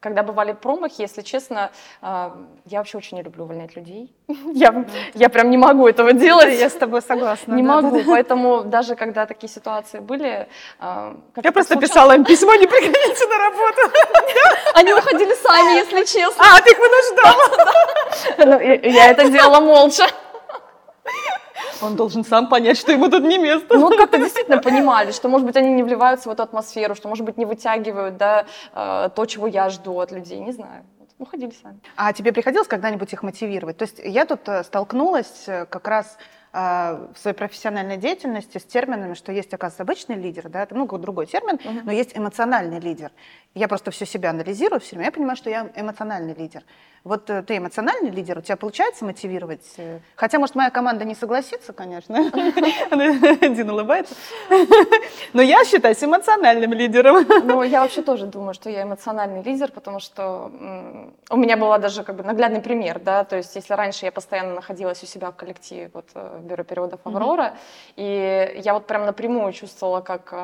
когда 0.00 0.22
бывали 0.22 0.52
промахи, 0.52 1.02
если 1.02 1.22
честно, 1.22 1.70
а, 2.02 2.36
я 2.66 2.78
вообще 2.78 2.98
очень 2.98 3.16
не 3.16 3.22
люблю 3.22 3.44
увольнять 3.44 3.74
людей. 3.74 4.14
Я, 4.54 4.84
я 5.14 5.28
прям 5.28 5.50
не 5.50 5.56
могу 5.56 5.88
этого 5.88 6.12
делать. 6.12 6.58
Я 6.58 6.68
с 6.68 6.74
тобой 6.74 7.02
согласна. 7.02 7.54
Не 7.54 7.62
могу, 7.62 8.02
поэтому 8.06 8.62
даже 8.64 8.94
когда 8.94 9.26
такие 9.26 9.48
ситуации 9.48 10.00
были... 10.00 10.46
А, 10.78 11.16
я 11.42 11.52
просто 11.52 11.76
писала 11.76 12.14
им 12.14 12.24
письмо, 12.24 12.54
не 12.54 12.66
приходите 12.66 13.26
на 13.26 13.38
работу. 13.38 13.80
Они 14.74 14.92
уходили 14.92 15.34
сами, 15.34 15.78
если 15.78 16.04
честно. 16.04 16.44
А, 16.44 16.60
ты 16.60 16.70
их 16.70 16.78
вынуждала. 16.78 17.42
Ну, 18.38 18.60
я 18.90 19.10
это 19.10 19.28
делала 19.30 19.60
молча. 19.60 20.06
Он 21.82 21.96
должен 21.96 22.24
сам 22.24 22.48
понять, 22.48 22.78
что 22.78 22.92
ему 22.92 23.08
тут 23.08 23.22
не 23.24 23.38
место. 23.38 23.78
Ну, 23.78 23.88
как-то 23.90 24.18
действительно 24.18 24.58
понимали, 24.58 25.12
что, 25.12 25.28
может 25.28 25.46
быть, 25.46 25.56
они 25.56 25.72
не 25.72 25.82
вливаются 25.82 26.28
в 26.28 26.32
эту 26.32 26.42
атмосферу, 26.42 26.94
что, 26.94 27.08
может 27.08 27.24
быть, 27.24 27.36
не 27.36 27.44
вытягивают 27.44 28.16
да, 28.16 28.46
э, 28.74 29.10
то, 29.14 29.26
чего 29.26 29.46
я 29.46 29.68
жду 29.70 29.98
от 30.00 30.12
людей, 30.12 30.38
не 30.40 30.52
знаю. 30.52 30.84
Ну, 31.18 31.24
ходили 31.24 31.52
сами. 31.62 31.80
А 31.96 32.12
тебе 32.12 32.32
приходилось 32.32 32.68
когда-нибудь 32.68 33.12
их 33.12 33.22
мотивировать? 33.22 33.78
То 33.78 33.84
есть 33.84 34.00
я 34.04 34.26
тут 34.26 34.48
э, 34.48 34.64
столкнулась 34.64 35.44
э, 35.46 35.66
как 35.66 35.88
раз 35.88 36.16
в 36.52 37.16
своей 37.20 37.36
профессиональной 37.36 37.98
деятельности 37.98 38.56
с 38.56 38.64
терминами, 38.64 39.12
что 39.12 39.30
есть, 39.30 39.52
оказывается, 39.52 39.82
обычный 39.82 40.14
лидер, 40.14 40.48
да, 40.48 40.62
это, 40.62 40.74
ну, 40.74 40.86
другой 40.86 41.26
термин, 41.26 41.56
uh-huh. 41.56 41.82
но 41.84 41.92
есть 41.92 42.16
эмоциональный 42.16 42.80
лидер. 42.80 43.12
Я 43.56 43.68
просто 43.68 43.90
все 43.90 44.04
себя 44.04 44.30
анализирую, 44.30 44.80
все 44.80 44.90
время 44.90 45.06
я 45.06 45.12
понимаю, 45.12 45.34
что 45.34 45.48
я 45.48 45.70
эмоциональный 45.74 46.34
лидер. 46.34 46.62
Вот 47.04 47.30
э, 47.30 47.42
ты 47.42 47.56
эмоциональный 47.56 48.10
лидер, 48.10 48.36
у 48.36 48.42
тебя 48.42 48.56
получается 48.56 49.06
мотивировать? 49.06 49.64
Э, 49.78 50.00
хотя, 50.14 50.38
может, 50.38 50.56
моя 50.56 50.68
команда 50.68 51.06
не 51.06 51.14
согласится, 51.14 51.72
конечно. 51.72 52.18
Один 53.40 53.70
улыбается. 53.70 54.14
Но 55.32 55.40
я 55.40 55.64
считаюсь 55.64 56.04
эмоциональным 56.04 56.74
лидером. 56.74 57.24
Ну, 57.44 57.62
я 57.62 57.80
вообще 57.80 58.02
тоже 58.02 58.26
думаю, 58.26 58.52
что 58.52 58.68
я 58.68 58.82
эмоциональный 58.82 59.42
лидер, 59.42 59.72
потому 59.72 60.00
что 60.00 60.52
у 61.30 61.36
меня 61.38 61.56
была 61.56 61.78
даже 61.78 62.04
как 62.04 62.16
бы 62.16 62.24
наглядный 62.24 62.60
пример, 62.60 62.98
да, 62.98 63.24
то 63.24 63.36
есть 63.36 63.56
если 63.56 63.72
раньше 63.72 64.04
я 64.04 64.12
постоянно 64.12 64.54
находилась 64.54 65.02
у 65.02 65.06
себя 65.06 65.30
в 65.30 65.36
коллективе 65.36 65.90
вот 65.94 66.10
э, 66.14 66.40
бюро 66.42 66.62
переводов 66.62 67.00
«Аврора», 67.04 67.54
и 67.96 68.60
я 68.62 68.74
вот 68.74 68.86
прям 68.86 69.06
напрямую 69.06 69.54
чувствовала, 69.54 70.02
как 70.02 70.34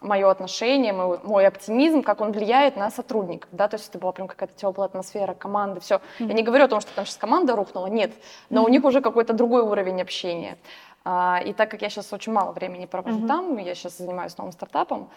мое 0.00 0.30
отношение, 0.30 0.92
мой, 0.92 1.18
мой 1.22 1.46
оптимизм, 1.46 2.02
как 2.02 2.20
он 2.20 2.32
влияет 2.32 2.76
на 2.76 2.90
сотрудников, 2.90 3.48
да, 3.52 3.68
то 3.68 3.76
есть 3.76 3.88
это 3.88 3.98
была 3.98 4.12
прям 4.12 4.28
какая-то 4.28 4.54
теплая 4.54 4.88
атмосфера, 4.88 5.34
команда, 5.34 5.80
все. 5.80 5.96
Mm-hmm. 5.96 6.26
Я 6.26 6.34
не 6.34 6.42
говорю 6.42 6.64
о 6.64 6.68
том, 6.68 6.80
что 6.80 6.92
там 6.94 7.06
сейчас 7.06 7.16
команда 7.16 7.56
рухнула, 7.56 7.86
нет, 7.86 8.12
но 8.48 8.60
mm-hmm. 8.60 8.64
у 8.64 8.68
них 8.68 8.84
уже 8.84 9.00
какой-то 9.00 9.32
другой 9.32 9.62
уровень 9.62 10.00
общения. 10.00 10.58
А, 11.02 11.40
и 11.44 11.52
так 11.52 11.70
как 11.70 11.80
я 11.82 11.88
сейчас 11.88 12.12
очень 12.12 12.32
мало 12.32 12.52
времени 12.52 12.86
провожу 12.86 13.20
mm-hmm. 13.20 13.26
там, 13.26 13.56
я 13.56 13.74
сейчас 13.74 13.98
занимаюсь 13.98 14.36
новым 14.36 14.52
стартапом. 14.52 15.10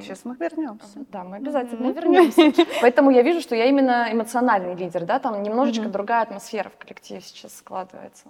Сейчас 0.00 0.24
мы 0.24 0.36
вернемся. 0.36 1.04
Да, 1.12 1.22
мы 1.22 1.36
обязательно 1.36 1.88
mm-hmm. 1.88 1.94
вернемся. 1.94 2.66
Поэтому 2.80 3.10
я 3.10 3.20
вижу, 3.22 3.40
что 3.40 3.54
я 3.54 3.66
именно 3.66 4.08
эмоциональный 4.10 4.74
лидер, 4.74 5.04
да, 5.04 5.18
там 5.18 5.42
немножечко 5.42 5.84
mm-hmm. 5.84 5.90
другая 5.90 6.22
атмосфера 6.22 6.70
в 6.70 6.78
коллективе 6.78 7.20
сейчас 7.20 7.58
складывается. 7.58 8.28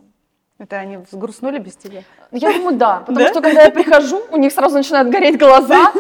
Это 0.61 0.77
они 0.77 0.99
взгрустнули 0.99 1.59
без 1.59 1.75
тебя? 1.75 2.03
Я 2.33 2.53
думаю, 2.53 2.77
да. 2.77 3.01
Потому 3.01 3.19
да? 3.19 3.31
что 3.31 3.41
когда 3.41 3.63
я 3.63 3.71
прихожу, 3.71 4.21
у 4.31 4.37
них 4.37 4.53
сразу 4.53 4.77
начинают 4.77 5.09
гореть 5.09 5.39
глаза. 5.39 5.91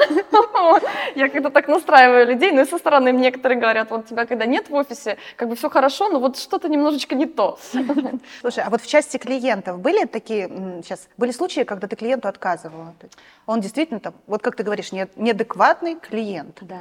Я 1.14 1.30
как-то 1.30 1.48
так 1.48 1.66
настраиваю 1.66 2.26
людей. 2.26 2.52
Ну 2.52 2.60
и 2.60 2.66
со 2.66 2.76
стороны 2.76 3.10
некоторые 3.10 3.58
говорят, 3.58 3.90
вот 3.90 4.06
тебя 4.06 4.26
когда 4.26 4.44
нет 4.44 4.68
в 4.68 4.74
офисе, 4.74 5.16
как 5.36 5.48
бы 5.48 5.56
все 5.56 5.70
хорошо, 5.70 6.10
но 6.10 6.20
вот 6.20 6.36
что-то 6.36 6.68
немножечко 6.68 7.14
не 7.14 7.24
то. 7.24 7.58
Слушай, 8.42 8.64
а 8.64 8.68
вот 8.68 8.82
в 8.82 8.86
части 8.86 9.16
клиентов 9.16 9.80
были 9.80 10.04
такие, 10.04 10.48
сейчас, 10.84 11.08
были 11.16 11.30
случаи, 11.30 11.62
когда 11.62 11.88
ты 11.88 11.96
клиенту 11.96 12.28
отказывала? 12.28 12.94
Он 13.46 13.62
действительно 13.62 13.98
там, 13.98 14.12
вот 14.26 14.42
как 14.42 14.56
ты 14.56 14.62
говоришь, 14.62 14.92
неадекватный 14.92 15.94
клиент. 15.94 16.58
Да 16.60 16.80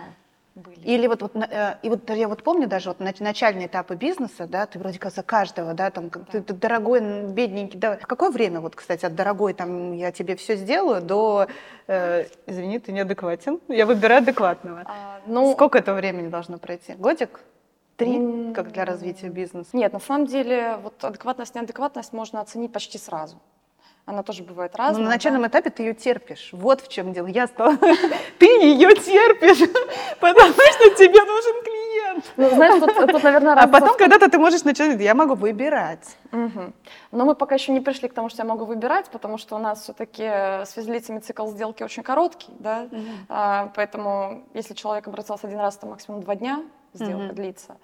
были. 0.55 0.79
Или 0.81 1.07
вот, 1.07 1.21
вот, 1.21 1.35
э, 1.35 1.77
и 1.81 1.89
вот 1.89 2.09
я 2.09 2.27
вот 2.27 2.43
помню 2.43 2.67
даже 2.67 2.89
вот 2.89 2.99
начальные 2.99 3.67
этапы 3.67 3.95
бизнеса, 3.95 4.47
да, 4.47 4.65
ты 4.65 4.79
вроде 4.79 4.99
как 4.99 5.13
за 5.13 5.23
каждого, 5.23 5.73
да, 5.73 5.89
там, 5.89 6.09
да. 6.09 6.19
Ты, 6.31 6.41
ты 6.41 6.53
дорогой, 6.53 7.01
бедненький, 7.27 7.79
да. 7.79 7.97
В 7.97 8.07
какое 8.07 8.29
время, 8.31 8.59
вот, 8.59 8.75
кстати, 8.75 9.05
от 9.05 9.15
дорогой, 9.15 9.53
там, 9.53 9.93
я 9.93 10.11
тебе 10.11 10.35
все 10.35 10.55
сделаю, 10.55 11.01
до, 11.01 11.47
э, 11.87 12.25
извини, 12.45 12.79
ты 12.79 12.91
неадекватен, 12.91 13.59
я 13.67 13.85
выбираю 13.85 14.21
адекватного. 14.21 14.83
А, 14.85 15.19
ну, 15.25 15.53
Сколько 15.53 15.77
это 15.77 15.93
времени 15.93 16.27
должно 16.27 16.57
пройти? 16.57 16.93
Годик? 16.93 17.39
Три, 17.95 18.53
как 18.53 18.71
для 18.71 18.85
развития 18.85 19.27
бизнеса? 19.27 19.69
Нет, 19.73 19.91
на 19.91 19.99
самом 19.99 20.25
деле, 20.25 20.77
вот 20.81 21.03
адекватность, 21.03 21.53
неадекватность 21.55 22.13
можно 22.13 22.39
оценить 22.39 22.71
почти 22.71 22.97
сразу 22.97 23.37
она 24.09 24.23
тоже 24.23 24.43
бывает 24.43 24.75
разная. 24.75 25.03
Но 25.03 25.03
на 25.07 25.15
начальном 25.15 25.43
да? 25.43 25.47
этапе 25.49 25.69
ты 25.69 25.83
ее 25.83 25.93
терпишь. 25.93 26.49
Вот 26.51 26.81
в 26.81 26.87
чем 26.87 27.13
дело. 27.13 27.27
Я 27.27 27.45
стала... 27.47 27.77
ты 28.39 28.45
ее 28.45 28.95
терпишь, 28.95 29.59
потому 30.19 30.39
что 30.39 30.89
тебе 30.95 31.23
нужен 31.23 31.63
клиент. 31.63 32.25
Ну, 32.35 32.49
знаешь, 32.49 32.79
тут, 32.79 32.95
тут 33.11 33.23
наверное, 33.23 33.53
А 33.53 33.67
потом 33.67 33.95
когда-то 33.97 34.29
ты 34.29 34.39
можешь 34.39 34.63
начать, 34.63 34.99
я 34.99 35.13
могу 35.13 35.35
выбирать. 35.35 36.17
Угу. 36.31 36.73
Но 37.11 37.25
мы 37.25 37.35
пока 37.35 37.55
еще 37.55 37.71
не 37.71 37.81
пришли 37.81 38.09
к 38.09 38.13
тому, 38.13 38.29
что 38.29 38.41
я 38.41 38.45
могу 38.45 38.65
выбирать, 38.65 39.09
потому 39.11 39.37
что 39.37 39.55
у 39.55 39.59
нас 39.59 39.83
все-таки 39.83 40.23
с 40.23 40.71
физлицами 40.75 41.19
цикл 41.19 41.47
сделки 41.47 41.83
очень 41.83 42.01
короткий, 42.01 42.51
да, 42.59 42.87
угу. 42.91 43.01
а, 43.29 43.71
поэтому 43.75 44.43
если 44.55 44.73
человек 44.73 45.07
обратился 45.07 45.45
один 45.45 45.59
раз, 45.59 45.77
то 45.77 45.85
максимум 45.85 46.21
два 46.21 46.35
дня 46.35 46.63
сделка 46.93 47.25
угу. 47.25 47.35
длится. 47.35 47.77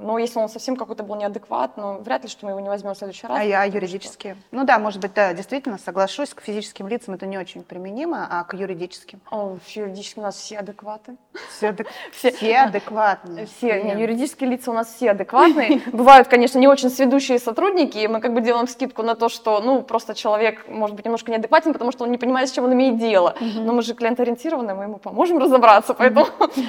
Но 0.00 0.18
если 0.18 0.38
он 0.38 0.48
совсем 0.48 0.76
какой-то 0.76 1.02
был 1.02 1.16
неадекват, 1.16 1.76
ну, 1.76 1.98
вряд 1.98 2.22
ли, 2.22 2.28
что 2.28 2.44
мы 2.46 2.52
его 2.52 2.60
не 2.60 2.68
возьмем 2.68 2.94
в 2.94 2.98
следующий 2.98 3.26
раз. 3.26 3.38
А 3.38 3.42
я 3.42 3.64
юридические? 3.64 4.34
Что... 4.34 4.42
Ну 4.52 4.64
да, 4.64 4.78
может 4.78 5.00
быть, 5.00 5.14
да, 5.14 5.32
действительно, 5.32 5.78
соглашусь, 5.78 6.34
к 6.34 6.42
физическим 6.42 6.86
лицам 6.86 7.14
это 7.14 7.26
не 7.26 7.38
очень 7.38 7.62
применимо, 7.62 8.26
а 8.30 8.44
к 8.44 8.54
юридическим? 8.54 9.20
О, 9.30 9.56
в 9.56 9.68
юридическим 9.70 10.22
у 10.22 10.26
нас 10.26 10.36
все 10.36 10.58
адекваты. 10.58 11.16
Все, 11.56 11.70
адек... 11.70 11.88
все, 12.12 12.30
все 12.32 12.58
адекватные. 12.58 13.46
Все, 13.58 13.82
не, 13.82 14.00
юридические 14.00 14.50
лица 14.50 14.70
у 14.70 14.74
нас 14.74 14.92
все 14.92 15.10
адекватные. 15.10 15.80
Бывают, 15.92 16.28
конечно, 16.28 16.58
не 16.58 16.68
очень 16.68 16.90
сведущие 16.90 17.38
сотрудники, 17.38 17.98
и 17.98 18.08
мы 18.08 18.20
как 18.20 18.34
бы 18.34 18.40
делаем 18.40 18.68
скидку 18.68 19.02
на 19.02 19.14
то, 19.14 19.28
что, 19.28 19.60
ну, 19.60 19.82
просто 19.82 20.14
человек 20.14 20.68
может 20.68 20.96
быть 20.96 21.04
немножко 21.04 21.30
неадекватен, 21.30 21.72
потому 21.72 21.92
что 21.92 22.04
он 22.04 22.10
не 22.10 22.18
понимает, 22.18 22.48
с 22.48 22.52
чем 22.52 22.64
он 22.64 22.72
имеет 22.74 22.98
дело. 22.98 23.34
Но 23.40 23.72
мы 23.72 23.82
же 23.82 23.94
клиент-ориентированы, 23.94 24.74
мы 24.74 24.84
ему 24.84 24.98
поможем 24.98 25.38
разобраться, 25.38 25.94
поэтому 25.94 26.26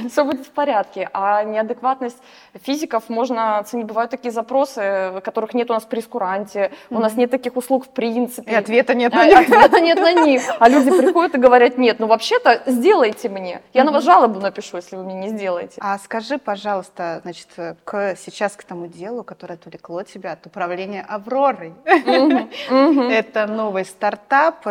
все 0.10 0.24
будет 0.24 0.46
в 0.46 0.52
порядке. 0.52 1.10
А 1.14 1.44
неадекватность 1.44 2.18
физика 2.62 2.85
заказчиков 2.86 3.10
можно 3.10 3.60
оценить. 3.60 3.86
Бывают 3.86 4.12
такие 4.12 4.32
запросы, 4.32 5.22
которых 5.24 5.54
нет 5.54 5.70
у 5.70 5.74
нас 5.74 5.84
в 5.84 5.88
прескуранте, 5.88 6.60
mm-hmm. 6.60 6.98
у 6.98 7.00
нас 7.00 7.16
нет 7.16 7.32
таких 7.32 7.56
услуг 7.58 7.86
в 7.86 7.90
принципе. 7.90 8.52
И 8.52 8.56
ответа 8.56 8.94
нет 8.94 9.14
на 9.14 9.22
а, 9.22 9.26
них. 9.26 9.40
Ответа 9.40 9.80
нет 9.80 10.00
на 10.00 10.14
них. 10.14 10.42
А 10.60 10.70
люди 10.70 10.92
приходят 10.92 11.36
и 11.36 11.38
говорят, 11.38 11.78
нет, 11.78 12.00
ну 12.00 12.08
вообще-то 12.08 12.64
сделайте 12.66 13.30
мне. 13.30 13.62
Я 13.74 13.84
на 13.84 13.92
вас 13.92 14.04
жалобу 14.04 14.40
напишу, 14.40 14.78
если 14.78 14.96
вы 14.96 15.04
мне 15.04 15.16
не 15.16 15.30
сделаете. 15.30 15.76
А 15.80 15.98
скажи, 15.98 16.38
пожалуйста, 16.38 17.20
значит, 17.24 17.48
к, 17.84 18.16
сейчас 18.16 18.56
к 18.56 18.64
тому 18.64 18.88
делу, 18.88 19.24
которое 19.24 19.56
отвлекло 19.56 20.04
тебя 20.04 20.34
от 20.34 20.46
управления 20.46 21.06
Авророй. 21.08 21.74
Это 21.86 23.48
новый 23.48 23.86
стартап, 23.86 24.66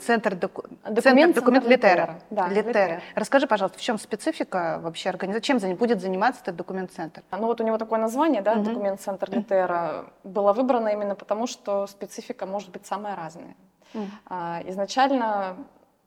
центр, 0.00 0.34
доку, 0.34 0.64
документ, 0.88 1.36
Литера. 1.66 3.02
Расскажи, 3.14 3.46
пожалуйста, 3.46 3.78
в 3.78 3.82
чем 3.82 3.98
специфика 3.98 4.78
вообще 4.82 5.08
организации, 5.10 5.46
чем 5.46 5.58
будет 5.76 6.00
заниматься 6.00 6.42
этот 6.42 6.56
документ-центр? 6.56 7.22
Ну 7.38 7.46
вот 7.56 7.60
у 7.60 7.66
него 7.66 7.78
такое 7.78 7.98
название, 7.98 8.42
да, 8.42 8.54
mm-hmm. 8.54 8.64
документ-центр 8.64 9.30
Литера, 9.30 10.04
было 10.24 10.52
выбрано 10.52 10.88
именно 10.88 11.14
потому, 11.14 11.46
что 11.46 11.86
специфика 11.86 12.46
может 12.46 12.70
быть 12.70 12.86
самая 12.86 13.16
разная. 13.16 13.54
Mm-hmm. 13.94 14.70
Изначально 14.70 15.56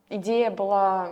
идея 0.10 0.52
была 0.52 1.10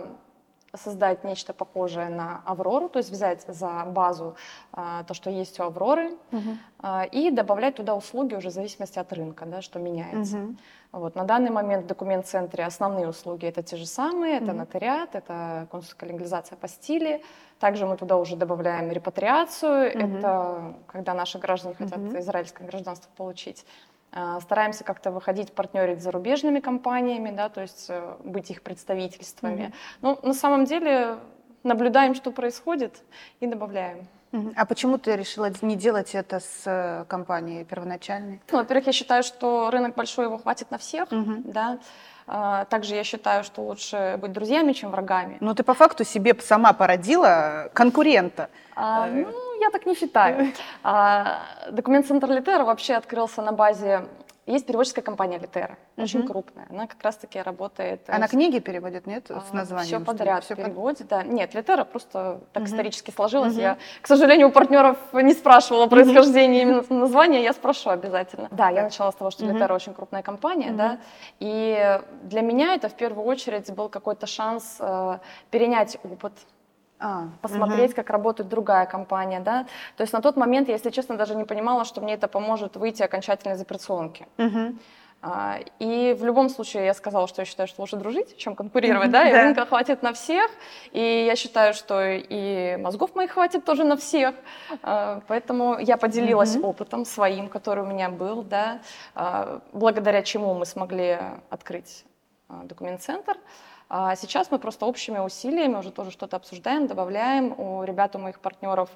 создать 0.74 1.24
нечто 1.24 1.52
похожее 1.52 2.08
на 2.08 2.42
Аврору, 2.44 2.88
то 2.88 2.98
есть 2.98 3.10
взять 3.10 3.42
за 3.46 3.84
базу 3.86 4.36
а, 4.72 5.02
то, 5.04 5.14
что 5.14 5.30
есть 5.30 5.58
у 5.60 5.64
Авроры, 5.64 6.12
uh-huh. 6.30 6.56
а, 6.80 7.04
и 7.04 7.30
добавлять 7.30 7.76
туда 7.76 7.94
услуги 7.94 8.34
уже 8.34 8.50
в 8.50 8.52
зависимости 8.52 8.98
от 8.98 9.12
рынка, 9.12 9.46
да, 9.46 9.62
что 9.62 9.78
меняется. 9.78 10.36
Uh-huh. 10.36 10.56
Вот, 10.92 11.14
на 11.14 11.24
данный 11.24 11.50
момент 11.50 11.84
в 11.84 11.86
документ-центре 11.86 12.64
основные 12.64 13.08
услуги 13.08 13.46
это 13.46 13.62
те 13.62 13.76
же 13.76 13.86
самые, 13.86 14.36
это 14.36 14.52
uh-huh. 14.52 14.54
нотариат, 14.54 15.14
это 15.14 15.66
консульская 15.70 16.10
легализация 16.10 16.56
по 16.56 16.68
стиле. 16.68 17.22
Также 17.58 17.86
мы 17.86 17.96
туда 17.96 18.16
уже 18.16 18.36
добавляем 18.36 18.90
репатриацию, 18.92 19.92
uh-huh. 19.92 20.18
это 20.18 20.74
когда 20.86 21.14
наши 21.14 21.38
граждане 21.38 21.74
хотят 21.74 21.98
uh-huh. 21.98 22.20
израильское 22.20 22.64
гражданство 22.64 23.10
получить. 23.16 23.64
А, 24.12 24.40
стараемся 24.40 24.84
как-то 24.84 25.10
выходить, 25.10 25.52
партнерить 25.52 26.00
с 26.00 26.04
зарубежными 26.04 26.60
компаниями, 26.60 27.30
да, 27.30 27.48
то 27.48 27.60
есть 27.60 27.86
э, 27.88 28.16
быть 28.24 28.50
их 28.50 28.62
представительствами. 28.62 29.60
Mm-hmm. 29.60 29.74
Ну, 30.02 30.18
на 30.22 30.34
самом 30.34 30.64
деле 30.64 31.18
наблюдаем, 31.62 32.14
что 32.14 32.30
происходит, 32.30 33.02
и 33.40 33.46
добавляем. 33.46 34.08
А 34.56 34.66
почему 34.66 34.98
ты 34.98 35.16
решила 35.16 35.50
не 35.62 35.74
делать 35.74 36.14
это 36.14 36.40
с 36.40 36.62
э, 36.66 37.04
компанией 37.08 37.64
первоначальной? 37.64 38.42
Ну, 38.50 38.58
во-первых, 38.58 38.86
я 38.86 38.92
считаю, 38.92 39.22
что 39.22 39.70
рынок 39.70 39.94
большой, 39.94 40.26
его 40.26 40.36
хватит 40.36 40.70
на 40.70 40.76
всех, 40.76 41.10
угу. 41.10 41.42
да. 41.44 41.78
А, 42.26 42.66
также 42.66 42.94
я 42.94 43.04
считаю, 43.04 43.42
что 43.42 43.62
лучше 43.62 44.18
быть 44.20 44.32
друзьями, 44.32 44.74
чем 44.74 44.90
врагами. 44.90 45.38
Ну, 45.40 45.54
ты 45.54 45.62
по 45.62 45.72
факту 45.72 46.04
себе 46.04 46.36
сама 46.40 46.74
породила 46.74 47.70
конкурента. 47.72 48.50
А, 48.76 49.08
э, 49.08 49.24
ну, 49.24 49.47
я 49.60 49.70
так 49.70 49.86
не 49.86 49.94
считаю. 49.94 50.52
А, 50.82 51.40
документ-центр 51.70 52.30
Литера 52.30 52.64
вообще 52.64 52.94
открылся 52.94 53.42
на 53.42 53.52
базе 53.52 54.08
есть 54.48 54.64
переводческая 54.64 55.04
компания 55.04 55.38
Литера, 55.38 55.76
очень 55.98 56.20
угу. 56.20 56.28
крупная. 56.28 56.66
Она 56.70 56.86
как 56.86 57.02
раз-таки 57.02 57.38
работает... 57.38 58.00
Она 58.08 58.28
с... 58.28 58.30
книги 58.30 58.60
переводит, 58.60 59.06
нет, 59.06 59.26
с 59.26 59.30
а, 59.30 59.56
названием? 59.56 59.86
Все 59.86 60.00
подряд 60.00 60.42
все 60.42 60.56
переводит, 60.56 61.00
под... 61.00 61.08
да. 61.08 61.22
Нет, 61.22 61.52
Литера 61.52 61.84
просто 61.84 62.40
так 62.54 62.62
угу. 62.62 62.70
исторически 62.70 63.10
сложилось. 63.10 63.52
Угу. 63.52 63.60
Я, 63.60 63.76
к 64.00 64.06
сожалению, 64.06 64.48
у 64.48 64.50
партнеров 64.50 64.96
не 65.12 65.34
спрашивала 65.34 65.84
о 65.84 65.88
происхождении 65.88 66.62
именно 66.62 66.82
названия, 66.88 67.42
я 67.42 67.52
спрошу 67.52 67.90
обязательно. 67.90 68.48
Да, 68.50 68.70
я 68.70 68.84
начала 68.84 69.12
с 69.12 69.16
того, 69.16 69.30
что 69.30 69.44
угу. 69.44 69.52
Литера 69.52 69.74
очень 69.74 69.92
крупная 69.92 70.22
компания, 70.22 70.70
угу. 70.70 70.78
да, 70.78 70.98
и 71.40 72.00
для 72.22 72.40
меня 72.40 72.74
это 72.74 72.88
в 72.88 72.94
первую 72.94 73.26
очередь 73.26 73.70
был 73.74 73.90
какой-то 73.90 74.26
шанс 74.26 74.78
э, 74.80 75.18
перенять 75.50 75.98
опыт 76.02 76.32
а, 77.00 77.28
посмотреть, 77.42 77.90
угу. 77.90 77.96
как 77.96 78.10
работает 78.10 78.48
другая 78.48 78.86
компания, 78.86 79.40
да. 79.40 79.66
То 79.96 80.02
есть 80.02 80.12
на 80.12 80.20
тот 80.20 80.36
момент 80.36 80.68
я, 80.68 80.74
если 80.74 80.90
честно, 80.90 81.16
даже 81.16 81.34
не 81.34 81.44
понимала, 81.44 81.84
что 81.84 82.00
мне 82.00 82.14
это 82.14 82.28
поможет 82.28 82.76
выйти 82.76 83.02
окончательно 83.02 83.52
из 83.52 83.60
операционки. 83.60 84.26
Угу. 84.38 84.74
А, 85.20 85.58
и 85.80 86.14
в 86.18 86.24
любом 86.24 86.48
случае 86.48 86.84
я 86.84 86.94
сказала, 86.94 87.26
что 87.26 87.42
я 87.42 87.46
считаю, 87.46 87.66
что 87.66 87.82
лучше 87.82 87.96
дружить, 87.96 88.36
чем 88.36 88.54
конкурировать, 88.54 89.10
да, 89.10 89.28
и 89.28 89.32
да. 89.32 89.42
рынка 89.42 89.66
хватит 89.66 90.02
на 90.02 90.12
всех, 90.12 90.48
и 90.92 91.24
я 91.26 91.34
считаю, 91.34 91.74
что 91.74 92.04
и 92.04 92.76
мозгов 92.76 93.16
моих 93.16 93.32
хватит 93.32 93.64
тоже 93.64 93.82
на 93.82 93.96
всех, 93.96 94.34
а, 94.82 95.20
поэтому 95.26 95.76
я 95.78 95.96
поделилась 95.96 96.54
mm-hmm. 96.54 96.66
опытом 96.66 97.04
своим, 97.04 97.48
который 97.48 97.82
у 97.82 97.86
меня 97.86 98.10
был, 98.10 98.42
да, 98.42 98.80
а, 99.14 99.60
благодаря 99.72 100.22
чему 100.22 100.54
мы 100.54 100.66
смогли 100.66 101.18
открыть 101.50 102.04
документ-центр. 102.48 103.32
А 103.32 103.38
сейчас 103.90 104.50
мы 104.50 104.58
просто 104.58 104.86
общими 104.86 105.18
усилиями 105.18 105.76
уже 105.76 105.90
тоже 105.90 106.10
что-то 106.10 106.36
обсуждаем, 106.36 106.86
добавляем. 106.86 107.58
У 107.58 107.82
ребят, 107.84 108.14
у 108.16 108.18
моих 108.18 108.40
партнеров 108.40 108.90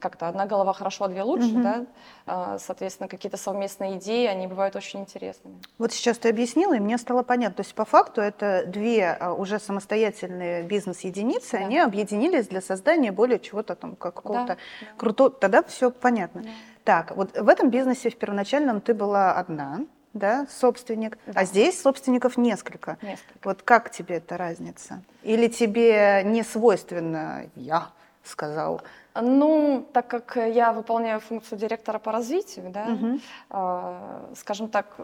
как-то 0.00 0.28
одна 0.28 0.46
голова 0.46 0.72
хорошо, 0.72 1.04
а 1.04 1.08
две 1.08 1.22
лучше, 1.22 1.50
mm-hmm. 1.50 1.62
да, 1.62 1.86
а, 2.26 2.58
соответственно, 2.58 3.08
какие-то 3.08 3.36
совместные 3.36 3.96
идеи, 3.96 4.26
они 4.26 4.48
бывают 4.48 4.74
очень 4.74 5.00
интересными. 5.00 5.60
Вот 5.78 5.92
сейчас 5.92 6.18
ты 6.18 6.30
объяснила, 6.30 6.74
и 6.74 6.80
мне 6.80 6.98
стало 6.98 7.22
понятно, 7.22 7.56
то 7.56 7.60
есть 7.60 7.74
по 7.74 7.84
факту 7.84 8.20
это 8.20 8.64
две 8.66 9.12
а, 9.12 9.32
уже 9.32 9.60
самостоятельные 9.60 10.64
бизнес-единицы, 10.64 11.58
да. 11.58 11.58
они 11.58 11.78
объединились 11.78 12.48
для 12.48 12.60
создания 12.60 13.12
более 13.12 13.38
чего-то 13.38 13.76
там, 13.76 13.94
какого-то 13.94 14.56
да. 14.80 14.86
крутого, 14.96 15.30
тогда 15.30 15.62
все 15.62 15.92
понятно. 15.92 16.42
Да. 16.42 16.48
Так, 16.82 17.16
вот 17.16 17.38
в 17.38 17.48
этом 17.48 17.70
бизнесе 17.70 18.10
в 18.10 18.16
первоначальном 18.16 18.80
ты 18.80 18.94
была 18.94 19.32
одна, 19.34 19.82
да, 20.14 20.46
собственник, 20.50 21.18
да. 21.26 21.32
а 21.34 21.44
здесь 21.44 21.80
собственников 21.80 22.36
несколько. 22.36 22.98
несколько. 23.02 23.38
Вот 23.44 23.62
как 23.62 23.90
тебе 23.90 24.16
эта 24.16 24.36
разница? 24.36 25.02
Или 25.22 25.48
тебе 25.48 26.22
не 26.24 26.42
свойственно 26.42 27.46
«я 27.56 27.88
сказал»? 28.22 28.82
Ну, 29.14 29.86
так 29.92 30.08
как 30.08 30.36
я 30.36 30.72
выполняю 30.72 31.20
функцию 31.20 31.58
директора 31.58 31.98
по 31.98 32.12
развитию, 32.12 32.70
да, 32.70 32.86
угу. 32.86 33.20
э, 33.50 34.34
скажем 34.36 34.68
так, 34.68 34.96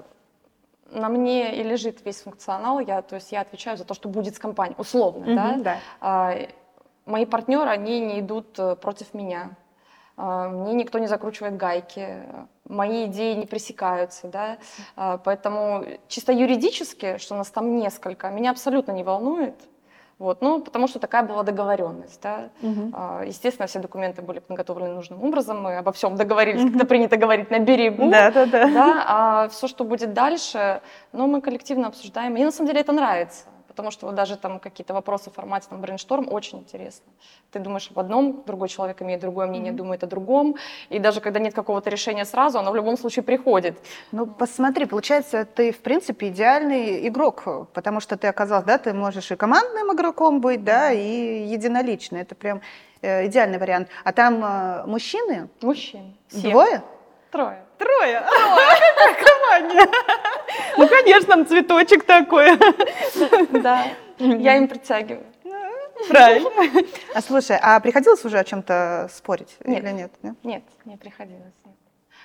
на 0.91 1.11
мне 1.11 1.61
и 1.61 1.63
лежит 1.63 2.05
весь 2.07 2.23
функционал, 2.23 2.81
я, 2.81 3.03
то 3.03 3.17
есть 3.17 3.33
я 3.33 3.43
отвечаю 3.43 3.77
за 3.77 3.85
то, 3.85 3.93
что 3.93 4.09
будет 4.09 4.35
с 4.35 4.39
компанией, 4.39 4.77
условно, 4.79 5.27
угу, 5.27 5.63
да. 5.63 5.79
да. 6.01 6.35
Э, 6.35 6.49
мои 7.05 7.27
партнеры, 7.27 7.69
они 7.69 8.01
не 8.01 8.21
идут 8.21 8.59
э, 8.59 8.77
против 8.77 9.13
меня. 9.13 9.51
Э, 10.19 10.49
мне 10.49 10.75
никто 10.75 10.99
не 10.99 11.07
закручивает 11.07 11.57
гайки 11.57 12.25
мои 12.69 13.07
идеи 13.07 13.35
не 13.35 13.47
пресекаются, 13.47 14.29
да, 14.29 14.59
а, 14.97 15.19
поэтому 15.19 15.85
чисто 16.07 16.33
юридически, 16.33 17.19
что 17.19 17.35
у 17.35 17.39
нас 17.39 17.51
там 17.51 17.77
несколько, 17.79 18.29
меня 18.31 18.51
абсолютно 18.51 18.93
не 18.93 19.03
волнует, 19.03 19.55
вот, 20.19 20.43
ну, 20.43 20.61
потому 20.61 20.89
что 20.89 20.99
такая 20.99 21.23
была 21.23 21.45
договоренность, 21.45 22.21
да. 22.21 22.51
Угу. 22.61 23.25
Естественно, 23.25 23.69
все 23.69 23.79
документы 23.79 24.21
были 24.21 24.41
подготовлены 24.41 24.95
нужным 24.95 25.23
образом, 25.23 25.63
мы 25.63 25.77
обо 25.77 25.93
всем 25.93 26.17
договорились, 26.17 26.61
угу. 26.61 26.69
как 26.69 26.77
это 26.77 26.87
принято 26.87 27.17
говорить, 27.17 27.51
на 27.51 27.61
берегу. 27.61 28.11
Да, 28.11 28.31
да, 28.33 28.47
да. 28.47 28.67
да 28.67 29.05
а 29.07 29.49
все, 29.49 29.69
что 29.69 29.85
будет 29.85 30.13
дальше, 30.13 30.83
ну, 31.13 31.29
мы 31.29 31.41
коллективно 31.41 31.87
обсуждаем. 31.87 32.33
Мне 32.33 32.45
на 32.45 32.51
самом 32.51 32.69
деле 32.69 32.81
это 32.81 32.93
нравится 32.93 33.45
потому 33.79 33.93
что 33.93 34.07
вот 34.07 34.17
даже 34.17 34.37
там 34.37 34.59
какие-то 34.59 34.93
вопросы 34.93 35.31
в 35.31 35.35
формате 35.35 35.69
там 35.71 35.81
брейншторм 35.81 36.27
очень 36.33 36.59
интересно. 36.59 37.07
Ты 37.53 37.61
думаешь 37.61 37.89
об 37.93 37.99
одном, 38.01 38.43
другой 38.45 38.69
человек 38.69 39.01
имеет 39.03 39.21
другое 39.21 39.47
мнение, 39.47 39.73
mm-hmm. 39.73 39.77
думает 39.77 40.03
о 40.03 40.07
другом, 40.09 40.57
и 40.89 40.99
даже 40.99 41.21
когда 41.21 41.39
нет 41.39 41.55
какого-то 41.55 41.89
решения 41.89 42.25
сразу, 42.25 42.59
оно 42.59 42.73
в 42.73 42.75
любом 42.75 42.99
случае 42.99 43.23
приходит. 43.23 43.79
Ну, 44.11 44.27
посмотри, 44.27 44.87
получается, 44.87 45.45
ты, 45.45 45.71
в 45.71 45.79
принципе, 45.79 46.27
идеальный 46.27 47.07
игрок, 47.07 47.69
потому 47.73 48.01
что 48.01 48.17
ты 48.17 48.27
оказался, 48.27 48.67
да, 48.67 48.79
ты 48.79 48.93
можешь 48.93 49.31
и 49.31 49.37
командным 49.37 49.93
игроком 49.93 50.41
быть, 50.41 50.65
да, 50.65 50.91
и 50.91 51.47
единоличный, 51.47 52.23
это 52.23 52.35
прям 52.35 52.61
э, 53.01 53.27
идеальный 53.27 53.59
вариант. 53.59 53.89
А 54.03 54.13
там 54.13 54.45
э, 54.45 54.87
мужчины? 54.87 55.49
Мужчины. 55.63 56.17
Двое? 56.33 56.83
Трое. 57.31 57.68
Трое? 57.79 58.21
Трое. 59.21 59.89
Ну, 60.77 60.89
конечно, 60.89 61.45
цветочек 61.45 62.05
такой. 62.05 62.59
Да, 63.51 63.87
я 64.19 64.57
им 64.57 64.69
притягиваю. 64.69 65.27
Правильно. 66.09 66.51
А 67.15 67.23
слушай, 67.23 67.59
а 67.61 67.81
приходилось 67.81 68.25
уже 68.25 68.39
о 68.39 68.45
чем-то 68.45 69.09
спорить 69.13 69.57
нет. 69.65 69.83
или 69.83 69.93
нет? 69.93 70.13
Нет, 70.45 70.63
не 70.85 70.97
приходилось. 70.97 71.55
Нет. 71.65 71.75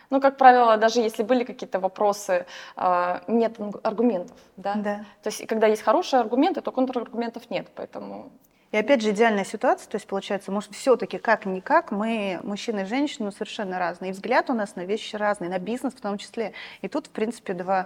Ну, 0.09 0.21
как 0.21 0.37
правило, 0.37 0.77
даже 0.77 0.99
если 0.99 1.23
были 1.23 1.43
какие-то 1.43 1.79
вопросы, 1.79 2.45
а, 2.75 3.23
нет 3.27 3.55
аргументов, 3.81 4.37
да? 4.57 4.75
Да. 4.75 5.05
То 5.23 5.29
есть, 5.29 5.47
когда 5.47 5.65
есть 5.67 5.81
хорошие 5.81 6.19
аргументы, 6.19 6.61
то 6.61 6.71
контраргументов 6.71 7.49
нет, 7.49 7.67
поэтому 7.73 8.31
и 8.73 8.77
опять 8.77 9.03
же 9.03 9.11
идеальная 9.11 9.45
ситуация, 9.45 9.87
то 9.87 9.97
есть 9.97 10.07
получается, 10.07 10.51
может, 10.51 10.73
все-таки 10.73 11.19
как-никак 11.19 11.91
мы, 11.91 12.39
мужчины 12.41 12.81
и 12.81 12.85
женщины, 12.85 13.31
совершенно 13.31 13.77
разные. 13.77 14.09
И 14.09 14.13
взгляд 14.13 14.49
у 14.49 14.53
нас 14.53 14.75
на 14.75 14.83
вещи 14.83 15.15
разный, 15.15 15.47
на 15.47 15.59
бизнес 15.59 15.93
в 15.93 16.01
том 16.01 16.17
числе. 16.17 16.53
И 16.81 16.87
тут, 16.87 17.05
в 17.05 17.11
принципе, 17.11 17.53
два 17.53 17.85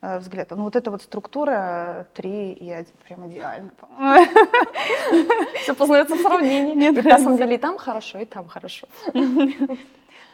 э, 0.00 0.18
взгляда. 0.20 0.56
Ну 0.56 0.64
вот 0.64 0.74
эта 0.74 0.90
вот 0.90 1.02
структура 1.02 2.06
три 2.14 2.54
и 2.54 2.70
один 2.70 2.94
прям 3.06 3.28
идеально. 3.30 3.72
Все 5.60 5.74
познается 5.74 6.14
в 6.14 6.20
сравнении. 6.22 6.88
На 6.88 7.18
самом 7.18 7.36
деле 7.36 7.56
и 7.56 7.58
там 7.58 7.76
хорошо, 7.76 8.18
и 8.18 8.24
там 8.24 8.48
хорошо. 8.48 8.86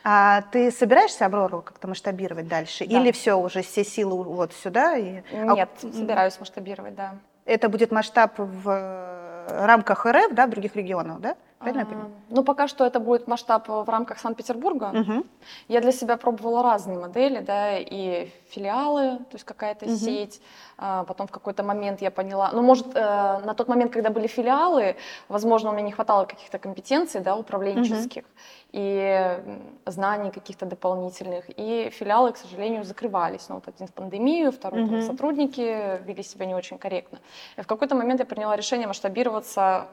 А 0.05 0.43
ты 0.53 0.71
собираешься 0.71 1.27
Аврору 1.27 1.61
как-то 1.61 1.89
масштабировать 1.89 2.47
дальше? 2.47 2.87
Да. 2.87 3.01
Или 3.01 3.11
все, 3.11 3.35
уже 3.35 3.63
все 3.63 3.83
силы 3.83 4.23
вот 4.23 4.53
сюда? 4.53 4.97
И... 4.97 5.25
Нет, 5.33 5.69
а... 5.83 5.93
собираюсь 5.93 6.39
масштабировать, 6.39 6.95
да. 6.95 7.17
Это 7.45 7.69
будет 7.69 7.91
масштаб 7.91 8.35
в 8.37 9.28
рамках 9.49 10.07
РФ, 10.07 10.33
да, 10.33 10.47
в 10.47 10.51
других 10.51 10.77
регионах, 10.77 11.21
да? 11.21 11.37
Правильно 11.59 11.81
я 11.81 11.87
понимаю? 11.87 12.11
Ну, 12.29 12.45
пока 12.45 12.69
что 12.69 12.87
это 12.87 13.01
будет 13.01 13.27
масштаб 13.27 13.69
в 13.69 13.89
рамках 13.89 14.21
Санкт-Петербурга. 14.21 14.93
Угу. 14.95 15.27
Я 15.67 15.81
для 15.81 15.91
себя 15.91 16.17
пробовала 16.17 16.63
разные 16.63 16.99
модели, 16.99 17.41
да, 17.41 17.77
и 17.79 18.31
филиалы, 18.51 19.19
то 19.19 19.35
есть 19.35 19.45
какая-то 19.45 19.87
угу. 19.87 19.97
сеть. 19.97 20.41
А, 20.77 21.03
потом 21.03 21.27
в 21.27 21.33
какой-то 21.33 21.65
момент 21.65 22.01
я 22.01 22.13
поняла, 22.13 22.51
ну, 22.53 22.63
может, 22.63 22.87
э, 22.95 23.01
на 23.45 23.55
тот 23.55 23.67
момент, 23.67 23.93
когда 23.93 24.11
были 24.11 24.29
филиалы, 24.29 24.95
возможно, 25.29 25.71
у 25.71 25.73
меня 25.73 25.87
не 25.87 25.93
хватало 25.93 26.27
каких-то 26.27 26.59
компетенций, 26.59 27.21
да, 27.21 27.35
управленческих 27.35 28.23
угу. 28.23 28.33
и 28.73 29.41
знаний 29.87 30.31
каких-то 30.31 30.65
дополнительных. 30.65 31.47
И 31.57 31.91
филиалы, 31.91 32.33
к 32.33 32.37
сожалению, 32.37 32.85
закрывались. 32.85 33.49
Ну, 33.49 33.57
вот 33.57 33.67
один 33.67 33.89
в 33.89 33.93
пандемию, 33.93 34.53
второй 34.53 34.85
угу. 34.85 34.91
там, 34.91 35.03
сотрудники 35.03 36.01
вели 36.05 36.23
себя 36.23 36.47
не 36.47 36.55
очень 36.55 36.79
корректно. 36.79 37.19
И 37.57 37.63
в 37.63 37.67
какой-то 37.67 37.97
момент 37.97 38.21
я 38.21 38.27
приняла 38.27 38.55
решение 38.55 38.87
масштабироваться 38.87 39.89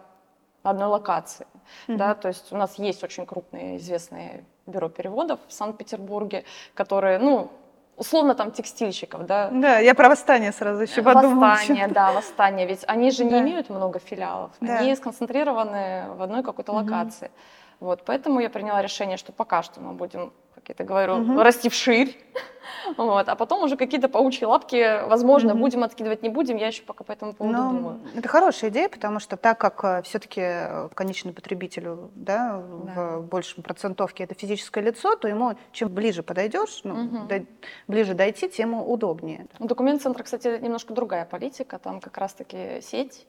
одной 0.69 0.88
локации. 0.88 1.47
Mm-hmm. 1.88 1.95
Да, 1.97 2.15
то 2.15 2.28
есть 2.28 2.51
у 2.51 2.58
нас 2.58 2.75
есть 2.75 3.04
очень 3.04 3.25
крупные 3.25 3.78
известные 3.78 4.45
бюро 4.65 4.89
переводов 4.89 5.39
в 5.47 5.54
Санкт-Петербурге, 5.54 6.43
которые, 6.73 7.19
ну, 7.19 7.51
условно 7.97 8.36
там 8.36 8.51
текстильщиков, 8.51 9.25
да. 9.25 9.49
Да, 9.51 9.80
я 9.80 9.93
про 9.95 10.10
восстание 10.10 10.51
сразу 10.51 10.82
еще 10.82 11.01
подумала. 11.01 11.51
Восстание, 11.51 11.88
да, 11.88 12.12
восстание. 12.12 12.67
Ведь 12.67 12.84
они 12.88 13.12
же 13.12 13.25
не 13.25 13.39
имеют 13.39 13.69
много 13.69 13.99
филиалов, 13.99 14.51
да. 14.62 14.80
они 14.80 14.95
сконцентрированы 14.95 16.06
в 16.15 16.21
одной 16.21 16.43
какой-то 16.43 16.71
угу. 16.71 16.82
локации. 16.82 17.32
Вот, 17.80 18.04
поэтому 18.06 18.39
я 18.39 18.49
приняла 18.49 18.82
решение, 18.82 19.17
что 19.17 19.32
пока 19.32 19.62
что 19.62 19.82
мы 19.82 19.93
будем 19.93 20.32
как 20.65 20.80
я 20.80 20.86
говорю, 20.86 21.15
угу. 21.15 21.41
расти 21.41 21.69
вширь. 21.69 22.17
Вот. 22.97 23.30
А 23.30 23.36
потом 23.36 23.63
уже 23.63 23.78
какие-то 23.78 24.08
паучьи 24.08 24.45
лапки, 24.45 25.08
возможно, 25.08 25.54
угу. 25.54 25.62
будем 25.62 25.84
откидывать, 25.84 26.21
не 26.21 26.30
будем, 26.30 26.58
я 26.58 26.67
еще 26.67 26.84
пока 26.84 27.04
по 27.04 27.12
этому 27.12 27.34
поводу 27.34 27.58
Но 27.58 27.71
думаю. 27.71 27.99
Это 28.15 28.28
хорошая 28.28 28.69
идея, 28.69 28.89
потому 28.89 29.19
что 29.19 29.38
так 29.38 29.60
как 29.60 29.84
э, 29.84 30.01
все-таки 30.04 30.41
э, 30.43 30.89
конечному 30.93 31.34
потребителю 31.34 32.12
да, 32.15 32.62
да. 32.86 33.17
в 33.17 33.28
большем 33.28 33.63
процентовке 33.63 34.23
это 34.23 34.36
физическое 34.36 34.84
лицо, 34.84 35.15
то 35.15 35.28
ему 35.28 35.56
чем 35.71 35.89
ближе 35.89 36.21
подойдешь, 36.21 36.82
ну, 36.84 37.06
угу. 37.06 37.28
до, 37.28 37.45
ближе 37.88 38.13
дойти, 38.13 38.49
тем 38.49 38.75
удобнее. 38.75 39.47
У 39.60 39.65
документ-центра, 39.65 40.23
кстати, 40.23 40.60
немножко 40.62 40.93
другая 40.93 41.25
политика, 41.25 41.80
там 41.80 41.99
как 41.99 42.17
раз-таки 42.17 42.82
сеть 42.82 43.25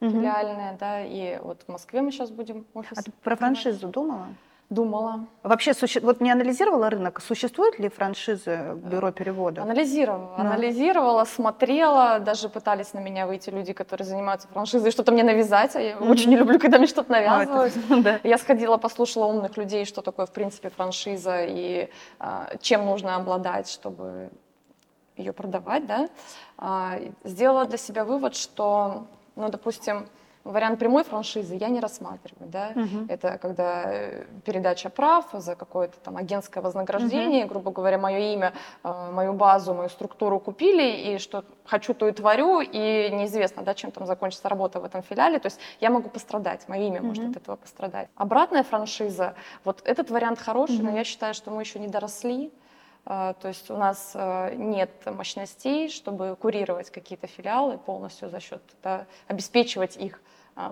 филиальная, 0.00 0.76
да, 0.78 1.04
и 1.04 1.38
вот 1.42 1.62
в 1.62 1.68
Москве 1.68 2.02
мы 2.02 2.10
сейчас 2.12 2.30
будем 2.30 2.66
офис. 2.74 2.98
А 2.98 3.02
ты 3.02 3.10
про 3.22 3.36
франшизу 3.36 3.88
думала? 3.88 4.28
Думала. 4.70 5.26
Вообще, 5.42 5.74
суще... 5.74 6.00
вот 6.00 6.20
не 6.20 6.30
анализировала 6.30 6.88
рынок, 6.88 7.20
существуют 7.20 7.78
ли 7.78 7.90
франшизы 7.90 8.72
бюро 8.76 9.12
перевода? 9.12 9.62
Анализировала, 9.62 10.34
да. 10.36 10.42
анализировала, 10.42 11.24
смотрела, 11.24 12.18
даже 12.18 12.48
пытались 12.48 12.94
на 12.94 12.98
меня 12.98 13.26
выйти 13.26 13.50
люди, 13.50 13.74
которые 13.74 14.06
занимаются 14.06 14.48
франшизой, 14.48 14.90
что-то 14.90 15.12
мне 15.12 15.22
навязать, 15.22 15.76
а 15.76 15.80
я 15.80 15.92
mm-hmm. 15.92 16.10
очень 16.10 16.30
не 16.30 16.36
люблю, 16.36 16.58
когда 16.58 16.78
мне 16.78 16.86
что-то 16.86 17.12
навязывают. 17.12 17.74
А, 17.90 17.94
это... 18.00 18.20
Я 18.28 18.38
сходила, 18.38 18.78
послушала 18.78 19.26
умных 19.26 19.56
людей, 19.58 19.84
что 19.84 20.00
такое 20.00 20.24
в 20.24 20.32
принципе 20.32 20.70
франшиза 20.70 21.44
и 21.44 21.90
а, 22.18 22.56
чем 22.60 22.86
нужно 22.86 23.16
обладать, 23.16 23.68
чтобы 23.68 24.30
ее 25.16 25.32
продавать, 25.32 25.86
да. 25.86 26.08
А, 26.56 26.98
сделала 27.22 27.66
для 27.66 27.78
себя 27.78 28.04
вывод, 28.04 28.34
что, 28.34 29.06
ну, 29.36 29.50
допустим, 29.50 30.08
Вариант 30.44 30.78
прямой 30.78 31.04
франшизы 31.04 31.54
я 31.54 31.70
не 31.70 31.80
рассматриваю. 31.80 32.50
Да? 32.50 32.72
Угу. 32.74 33.06
Это 33.08 33.38
когда 33.38 33.84
э, 33.86 34.26
передача 34.44 34.90
прав 34.90 35.24
за 35.32 35.56
какое-то 35.56 35.98
там 36.00 36.18
агентское 36.18 36.62
вознаграждение, 36.62 37.44
угу. 37.44 37.54
грубо 37.54 37.70
говоря, 37.70 37.96
мое 37.96 38.18
имя, 38.34 38.52
э, 38.82 39.10
мою 39.10 39.32
базу, 39.32 39.72
мою 39.72 39.88
структуру 39.88 40.38
купили, 40.38 41.14
и 41.14 41.18
что 41.18 41.46
хочу, 41.64 41.94
то 41.94 42.06
и 42.06 42.12
творю, 42.12 42.60
и 42.60 43.08
неизвестно, 43.10 43.62
да, 43.62 43.72
чем 43.72 43.90
там 43.90 44.06
закончится 44.06 44.50
работа 44.50 44.80
в 44.80 44.84
этом 44.84 45.02
филиале. 45.02 45.38
То 45.38 45.46
есть 45.46 45.58
я 45.80 45.88
могу 45.88 46.10
пострадать, 46.10 46.68
мое 46.68 46.88
имя 46.88 46.98
угу. 46.98 47.06
может 47.06 47.30
от 47.30 47.36
этого 47.36 47.56
пострадать. 47.56 48.08
Обратная 48.14 48.64
франшиза, 48.64 49.34
вот 49.64 49.80
этот 49.86 50.10
вариант 50.10 50.38
хороший, 50.38 50.76
угу. 50.76 50.84
но 50.84 50.96
я 50.96 51.04
считаю, 51.04 51.32
что 51.32 51.50
мы 51.50 51.62
еще 51.62 51.78
не 51.78 51.88
доросли 51.88 52.52
То 53.04 53.36
есть 53.44 53.70
у 53.70 53.76
нас 53.76 54.16
нет 54.54 54.90
мощностей, 55.06 55.88
чтобы 55.88 56.36
курировать 56.40 56.90
какие-то 56.90 57.26
филиалы 57.26 57.76
полностью 57.78 58.28
за 58.28 58.40
счет, 58.40 58.62
да, 58.82 59.06
обеспечивать 59.28 59.96
их 59.96 60.20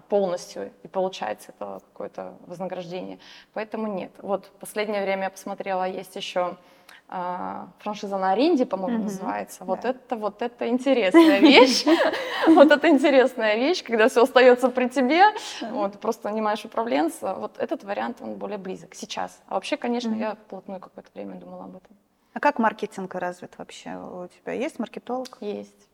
полностью 0.08 0.72
и 0.82 0.88
получать 0.88 1.44
это 1.48 1.80
какое-то 1.92 2.34
вознаграждение. 2.46 3.18
Поэтому 3.52 3.86
нет. 3.86 4.12
Вот 4.18 4.46
в 4.46 4.60
последнее 4.60 5.02
время 5.02 5.24
я 5.24 5.30
посмотрела, 5.30 5.88
есть 5.88 6.14
еще 6.16 6.56
а, 7.14 7.68
франшиза 7.80 8.16
на 8.16 8.32
аренде, 8.32 8.64
по-моему, 8.64 9.00
mm-hmm. 9.00 9.02
называется. 9.02 9.64
Вот 9.64 9.80
да. 9.82 9.90
это, 9.90 10.16
вот 10.16 10.40
это 10.40 10.68
интересная 10.68 11.40
вещь. 11.40 11.84
Вот 12.46 12.72
это 12.72 12.88
интересная 12.88 13.54
вещь, 13.54 13.84
когда 13.84 14.08
все 14.08 14.24
остается 14.24 14.68
при 14.68 14.88
тебе, 14.88 15.22
вот 15.70 16.00
просто 16.00 16.28
нанимаешь 16.28 16.64
управленца. 16.64 17.34
Вот 17.34 17.56
этот 17.56 17.84
вариант, 17.84 18.16
он 18.20 18.34
более 18.34 18.58
близок 18.58 18.96
сейчас. 18.96 19.40
А 19.46 19.54
вообще, 19.54 19.76
конечно, 19.76 20.12
я 20.12 20.34
вплотную 20.34 20.80
какое-то 20.80 21.08
время 21.14 21.36
думала 21.36 21.64
об 21.64 21.76
этом. 21.76 21.96
А 22.32 22.40
как 22.40 22.58
маркетинг 22.58 23.14
развит 23.14 23.58
вообще 23.58 23.96
у 23.96 24.26
тебя? 24.26 24.54
Есть 24.54 24.80
маркетолог? 24.80 25.38
Есть. 25.40 25.88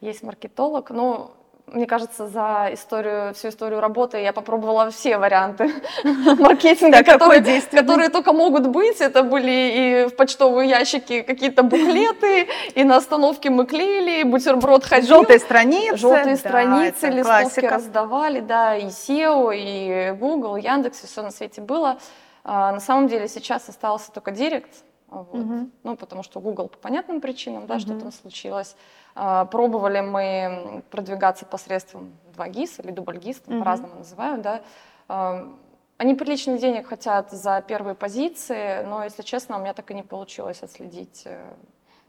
Есть 0.00 0.22
маркетолог. 0.22 0.90
Ну, 0.90 1.32
мне 1.66 1.86
кажется, 1.86 2.28
за 2.28 2.68
историю, 2.72 3.32
всю 3.34 3.48
историю 3.48 3.80
работы 3.80 4.18
я 4.18 4.32
попробовала 4.32 4.90
все 4.90 5.16
варианты 5.16 5.70
маркетинга, 6.38 7.02
которые, 7.02 7.62
которые 7.62 8.08
только 8.10 8.32
могут 8.32 8.66
быть. 8.66 9.00
Это 9.00 9.22
были 9.22 9.50
и 9.50 10.06
в 10.08 10.16
почтовые 10.16 10.68
ящики 10.68 11.22
какие-то 11.22 11.62
буклеты, 11.62 12.48
и 12.74 12.84
на 12.84 12.96
остановке 12.96 13.50
мы 13.50 13.66
клеили, 13.66 14.20
и 14.20 14.24
бутерброд 14.24 14.84
ходил. 14.84 15.08
Желтые 15.08 15.38
страницы. 15.38 15.96
Желтые 15.96 16.36
страницы, 16.36 17.08
листовки 17.08 17.64
раздавали, 17.64 18.40
да, 18.40 18.76
и 18.76 18.86
SEO, 18.86 19.52
и 19.54 20.12
Google, 20.18 20.56
Яндекс, 20.56 21.04
и 21.04 21.06
все 21.06 21.22
на 21.22 21.30
свете 21.30 21.60
было. 21.60 21.98
А, 22.44 22.72
на 22.72 22.80
самом 22.80 23.08
деле 23.08 23.28
сейчас 23.28 23.68
остался 23.68 24.10
только 24.12 24.30
Директ, 24.32 24.84
вот. 25.12 25.34
Угу. 25.34 25.70
Ну, 25.84 25.96
потому 25.96 26.22
что 26.22 26.40
Google 26.40 26.68
по 26.68 26.78
понятным 26.78 27.20
причинам, 27.20 27.66
да, 27.66 27.74
угу. 27.74 27.80
что 27.80 28.00
там 28.00 28.12
случилось. 28.12 28.76
А, 29.14 29.44
пробовали 29.44 30.00
мы 30.00 30.82
продвигаться 30.90 31.44
посредством 31.44 32.12
2GIS 32.36 32.82
или 32.82 32.92
дубльгист, 32.92 33.46
угу. 33.46 33.58
по-разному 33.58 33.96
называют, 33.96 34.42
да. 34.42 34.62
А, 35.08 35.52
они 35.98 36.14
приличных 36.14 36.60
денег 36.60 36.88
хотят 36.88 37.30
за 37.30 37.62
первые 37.66 37.94
позиции, 37.94 38.82
но, 38.84 39.04
если 39.04 39.22
честно, 39.22 39.56
у 39.56 39.60
меня 39.60 39.72
так 39.74 39.90
и 39.90 39.94
не 39.94 40.02
получилось 40.02 40.62
отследить, 40.62 41.22
э, 41.26 41.54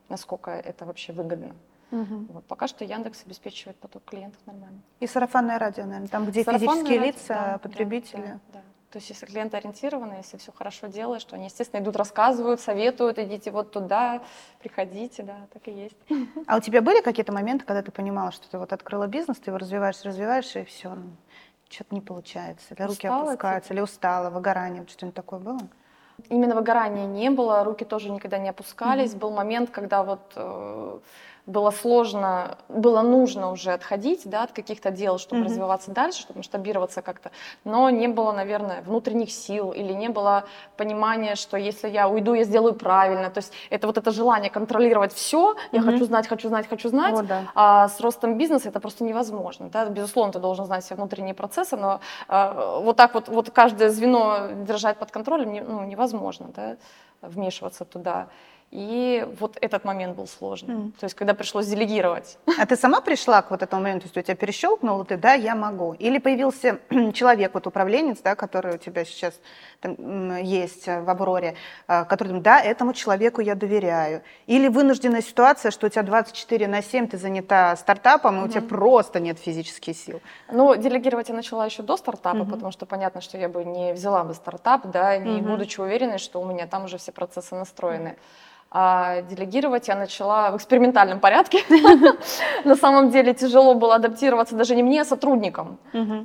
насколько 0.10 0.50
это 0.50 0.86
вообще 0.86 1.14
выгодно. 1.14 1.54
Угу. 1.92 2.26
Вот, 2.30 2.44
пока 2.46 2.68
что 2.68 2.84
Яндекс 2.86 3.24
обеспечивает 3.26 3.78
поток 3.78 4.04
клиентов 4.06 4.40
нормально. 4.48 4.80
И 5.00 5.06
сарафанное 5.06 5.60
радио, 5.60 5.86
наверное, 5.86 6.08
там, 6.08 6.26
где 6.26 6.44
Сарафанное 6.44 6.70
физические 6.70 7.00
радио, 7.00 7.12
лица, 7.12 7.34
да, 7.34 7.58
потребители. 7.60 8.22
Да, 8.22 8.28
да, 8.28 8.40
да. 8.54 8.62
То 8.94 9.00
есть 9.00 9.10
если 9.10 9.26
клиент 9.26 9.56
ориентированы, 9.56 10.14
если 10.18 10.38
все 10.38 10.52
хорошо 10.52 10.86
делаешь, 10.86 11.24
то 11.24 11.36
они, 11.36 11.46
естественно, 11.46 11.82
идут, 11.82 11.96
рассказывают, 11.96 12.62
советуют, 12.62 13.18
идите 13.18 13.50
вот 13.50 13.72
туда, 13.72 14.22
приходите, 14.60 15.24
да, 15.24 15.48
так 15.52 15.68
и 15.68 15.72
есть. 15.72 15.98
А 16.46 16.58
у 16.58 16.60
тебя 16.60 16.80
были 16.84 17.02
какие-то 17.02 17.34
моменты, 17.34 17.66
когда 17.66 17.82
ты 17.82 17.92
понимала, 17.92 18.32
что 18.32 18.48
ты 18.48 18.60
вот 18.60 18.72
открыла 18.72 19.08
бизнес, 19.08 19.40
ты 19.40 19.50
его 19.50 19.58
развиваешь, 19.58 20.04
развиваешь, 20.04 20.56
и 20.56 20.64
все, 20.66 20.94
ну, 20.94 21.10
что-то 21.70 21.96
не 21.96 22.02
получается, 22.02 22.76
или 22.76 22.84
руки 22.84 23.08
устала, 23.08 23.24
опускаются, 23.24 23.70
типа? 23.70 23.74
или 23.74 23.82
устала, 23.82 24.30
выгорание, 24.30 24.86
что-нибудь 24.88 25.16
такое 25.16 25.40
было? 25.40 25.60
Именно 26.30 26.54
выгорания 26.54 27.08
не 27.08 27.32
было, 27.32 27.64
руки 27.64 27.86
тоже 27.86 28.12
никогда 28.12 28.38
не 28.38 28.50
опускались. 28.50 29.14
Mm-hmm. 29.14 29.20
Был 29.20 29.32
момент, 29.32 29.72
когда 29.72 30.04
вот 30.04 30.34
э, 30.36 31.00
было 31.46 31.72
сложно, 31.72 32.58
было 32.70 33.02
нужно 33.02 33.52
уже 33.52 33.74
отходить 33.74 34.22
да, 34.26 34.44
от 34.44 34.54
каких-то 34.54 34.92
дел, 34.92 35.18
чтобы 35.18 35.42
mm-hmm. 35.42 35.46
развиваться 35.46 35.92
дальше, 35.92 36.22
чтобы 36.22 36.38
масштабироваться 36.38 37.02
как-то, 37.02 37.32
но 37.66 37.90
не 37.90 38.08
было, 38.08 38.32
наверное, 38.32 38.82
внутренних 38.82 39.30
сил 39.30 39.72
или 39.72 39.92
не 39.92 40.08
было 40.08 40.46
понимания, 40.78 41.36
что 41.36 41.58
если 41.58 41.90
я 41.90 42.08
уйду, 42.08 42.34
я 42.34 42.46
сделаю 42.46 42.74
правильно. 42.74 43.30
То 43.30 43.40
есть 43.40 43.52
это 43.70 43.88
вот 43.88 43.98
это 43.98 44.12
желание 44.12 44.50
контролировать 44.50 45.14
все, 45.14 45.56
я 45.72 45.80
mm-hmm. 45.80 45.84
хочу 45.84 46.06
знать, 46.06 46.28
хочу 46.28 46.48
знать, 46.48 46.68
хочу 46.70 46.90
знать, 46.90 47.14
вот, 47.14 47.28
да. 47.28 47.44
а 47.56 47.90
с 47.90 48.00
ростом 48.00 48.38
бизнеса 48.38 48.70
это 48.70 48.80
просто 48.80 49.04
невозможно. 49.04 49.70
Да? 49.70 49.86
Безусловно, 49.86 50.32
ты 50.32 50.40
должен 50.40 50.66
знать 50.66 50.86
все 50.86 50.96
внутренние 50.96 51.34
процессы, 51.34 51.76
но 51.76 52.00
а, 52.30 52.80
вот 52.80 52.96
так 52.96 53.14
вот, 53.14 53.28
вот 53.28 53.50
каждое 53.50 53.90
звено 53.90 54.48
держать 54.66 54.98
под 54.98 55.12
контролем 55.12 55.54
ну, 55.54 55.84
невозможно 55.84 56.48
да? 56.56 56.78
вмешиваться 57.22 57.84
туда. 57.84 58.28
И 58.74 59.28
вот 59.40 59.56
этот 59.62 59.86
момент 59.86 60.16
был 60.16 60.26
сложный. 60.26 60.74
Mm. 60.74 60.92
То 61.00 61.04
есть, 61.04 61.14
когда 61.14 61.36
пришлось 61.36 61.68
делегировать. 61.68 62.40
А 62.58 62.66
ты 62.66 62.76
сама 62.76 63.02
пришла 63.02 63.44
к 63.44 63.52
вот 63.52 63.62
этому 63.62 63.84
моменту? 63.84 64.10
То 64.10 64.18
есть, 64.18 64.18
у 64.18 64.22
тебя 64.24 64.36
перещелкнуло, 64.36 65.06
ты, 65.06 65.16
да, 65.16 65.34
я 65.34 65.54
могу. 65.54 65.94
Или 65.94 66.18
появился 66.18 66.80
человек, 67.14 67.54
вот 67.54 67.68
управленец, 67.68 68.22
да, 68.24 68.34
который 68.34 68.74
у 68.74 68.78
тебя 68.80 69.06
сейчас 69.06 69.40
там, 69.80 70.42
есть 70.42 70.88
в 70.88 71.08
Авроре, 71.08 71.54
а, 71.88 72.04
который 72.06 72.30
думает, 72.30 72.46
да, 72.46 72.60
этому 72.60 72.94
человеку 72.94 73.42
я 73.42 73.54
доверяю. 73.54 74.24
Или 74.48 74.70
вынужденная 74.70 75.22
ситуация, 75.22 75.70
что 75.70 75.86
у 75.86 75.90
тебя 75.92 76.02
24 76.02 76.68
на 76.68 76.82
7, 76.82 77.10
ты 77.10 77.20
занята 77.20 77.76
стартапом, 77.76 78.38
и 78.38 78.40
mm-hmm. 78.40 78.46
у 78.46 78.48
тебя 78.48 78.62
просто 78.64 79.20
нет 79.20 79.38
физических 79.38 79.96
сил. 79.96 80.20
Ну, 80.52 80.76
делегировать 80.76 81.30
я 81.30 81.36
начала 81.36 81.64
еще 81.68 81.84
до 81.84 81.96
стартапа, 81.96 82.38
mm-hmm. 82.38 82.50
потому 82.50 82.72
что 82.72 82.88
понятно, 82.88 83.22
что 83.22 83.38
я 83.38 83.50
бы 83.50 83.64
не 83.64 83.94
взяла 83.94 84.24
бы 84.24 84.34
стартап, 84.34 84.88
да, 84.88 85.16
не 85.18 85.42
mm-hmm. 85.42 85.42
будучи 85.44 85.80
уверенной, 85.80 86.18
что 86.18 86.42
у 86.42 86.46
меня 86.46 86.66
там 86.66 86.86
уже 86.86 86.98
все 86.98 87.12
процессы 87.12 87.54
настроены. 87.54 88.08
Mm-hmm. 88.08 88.52
А 88.76 89.22
делегировать 89.22 89.88
я 89.88 89.96
начала 89.96 90.50
в 90.50 90.56
экспериментальном 90.56 91.20
порядке. 91.20 91.60
На 92.66 92.76
самом 92.76 93.12
деле 93.12 93.36
тяжело 93.36 93.76
было 93.76 93.96
адаптироваться 93.96 94.56
даже 94.56 94.76
не 94.76 94.82
мне, 94.82 95.02
а 95.02 95.06
сотрудникам. 95.06 95.78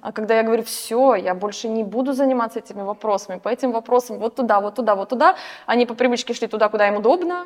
А 0.02 0.12
когда 0.12 0.36
я 0.36 0.42
говорю, 0.42 0.62
все, 0.62 1.14
я 1.14 1.34
больше 1.34 1.68
не 1.68 1.84
буду 1.84 2.14
заниматься 2.14 2.60
этими 2.60 2.82
вопросами, 2.82 3.38
по 3.38 3.50
этим 3.50 3.72
вопросам 3.72 4.18
вот 4.18 4.34
туда, 4.34 4.60
вот 4.60 4.76
туда, 4.76 4.94
вот 4.94 5.10
туда, 5.10 5.36
они 5.66 5.84
по 5.84 5.94
привычке 5.94 6.32
шли 6.32 6.46
туда, 6.48 6.68
куда 6.70 6.88
им 6.88 6.96
удобно. 6.96 7.44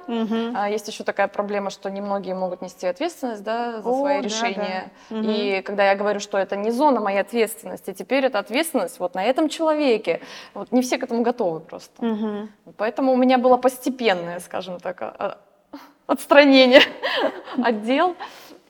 А 0.55 0.71
есть 0.71 0.87
еще 0.87 1.03
такая 1.03 1.27
проблема, 1.27 1.71
что 1.71 1.91
немногие 1.91 2.37
могут 2.37 2.63
нести 2.63 2.87
ответственность 2.87 3.45
за 3.45 3.83
свои 3.83 4.21
решения. 4.21 4.93
И 5.11 5.63
когда 5.65 5.85
я 5.91 5.97
говорю, 5.97 6.21
что 6.21 6.39
это 6.39 6.55
не 6.55 6.71
зона 6.71 7.01
моей 7.01 7.21
ответственности, 7.21 7.93
теперь 7.93 8.25
это 8.27 8.39
ответственность 8.39 9.01
вот 9.01 9.15
на 9.17 9.25
этом 9.25 9.49
человеке. 9.49 10.21
Вот 10.55 10.71
не 10.71 10.81
все 10.81 10.99
к 10.99 11.03
этому 11.03 11.23
готовы 11.23 11.59
просто. 11.59 12.07
Поэтому 12.77 13.13
у 13.13 13.17
меня 13.17 13.39
было 13.39 13.57
постепенное, 13.57 14.39
скажем 14.39 14.79
так, 14.79 14.92
так 14.93 15.15
а, 15.19 15.39
отстранение 16.07 16.83
отдел. 17.63 18.17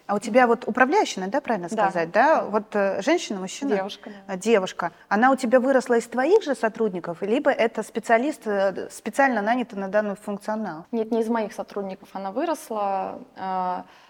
А 0.06 0.16
у 0.16 0.18
тебя 0.18 0.46
вот 0.46 0.66
управляющая, 0.66 1.26
да, 1.28 1.40
правильно 1.40 1.68
сказать, 1.68 2.10
да? 2.10 2.40
да? 2.40 2.44
Вот 2.44 2.74
э, 2.74 3.00
женщина, 3.02 3.40
мужчина? 3.40 3.76
Девушка, 3.76 4.10
да. 4.26 4.34
Э, 4.34 4.36
девушка. 4.36 4.92
Она 5.08 5.30
у 5.30 5.36
тебя 5.36 5.60
выросла 5.60 5.94
из 5.94 6.06
твоих 6.06 6.42
же 6.42 6.54
сотрудников, 6.54 7.22
либо 7.22 7.50
это 7.50 7.82
специалист, 7.82 8.46
э, 8.46 8.88
специально 8.90 9.40
нанятый 9.40 9.78
на 9.78 9.88
данный 9.88 10.16
функционал? 10.16 10.86
Нет, 10.90 11.12
не 11.12 11.20
из 11.20 11.28
моих 11.28 11.52
сотрудников 11.52 12.08
она 12.12 12.32
выросла. 12.32 13.20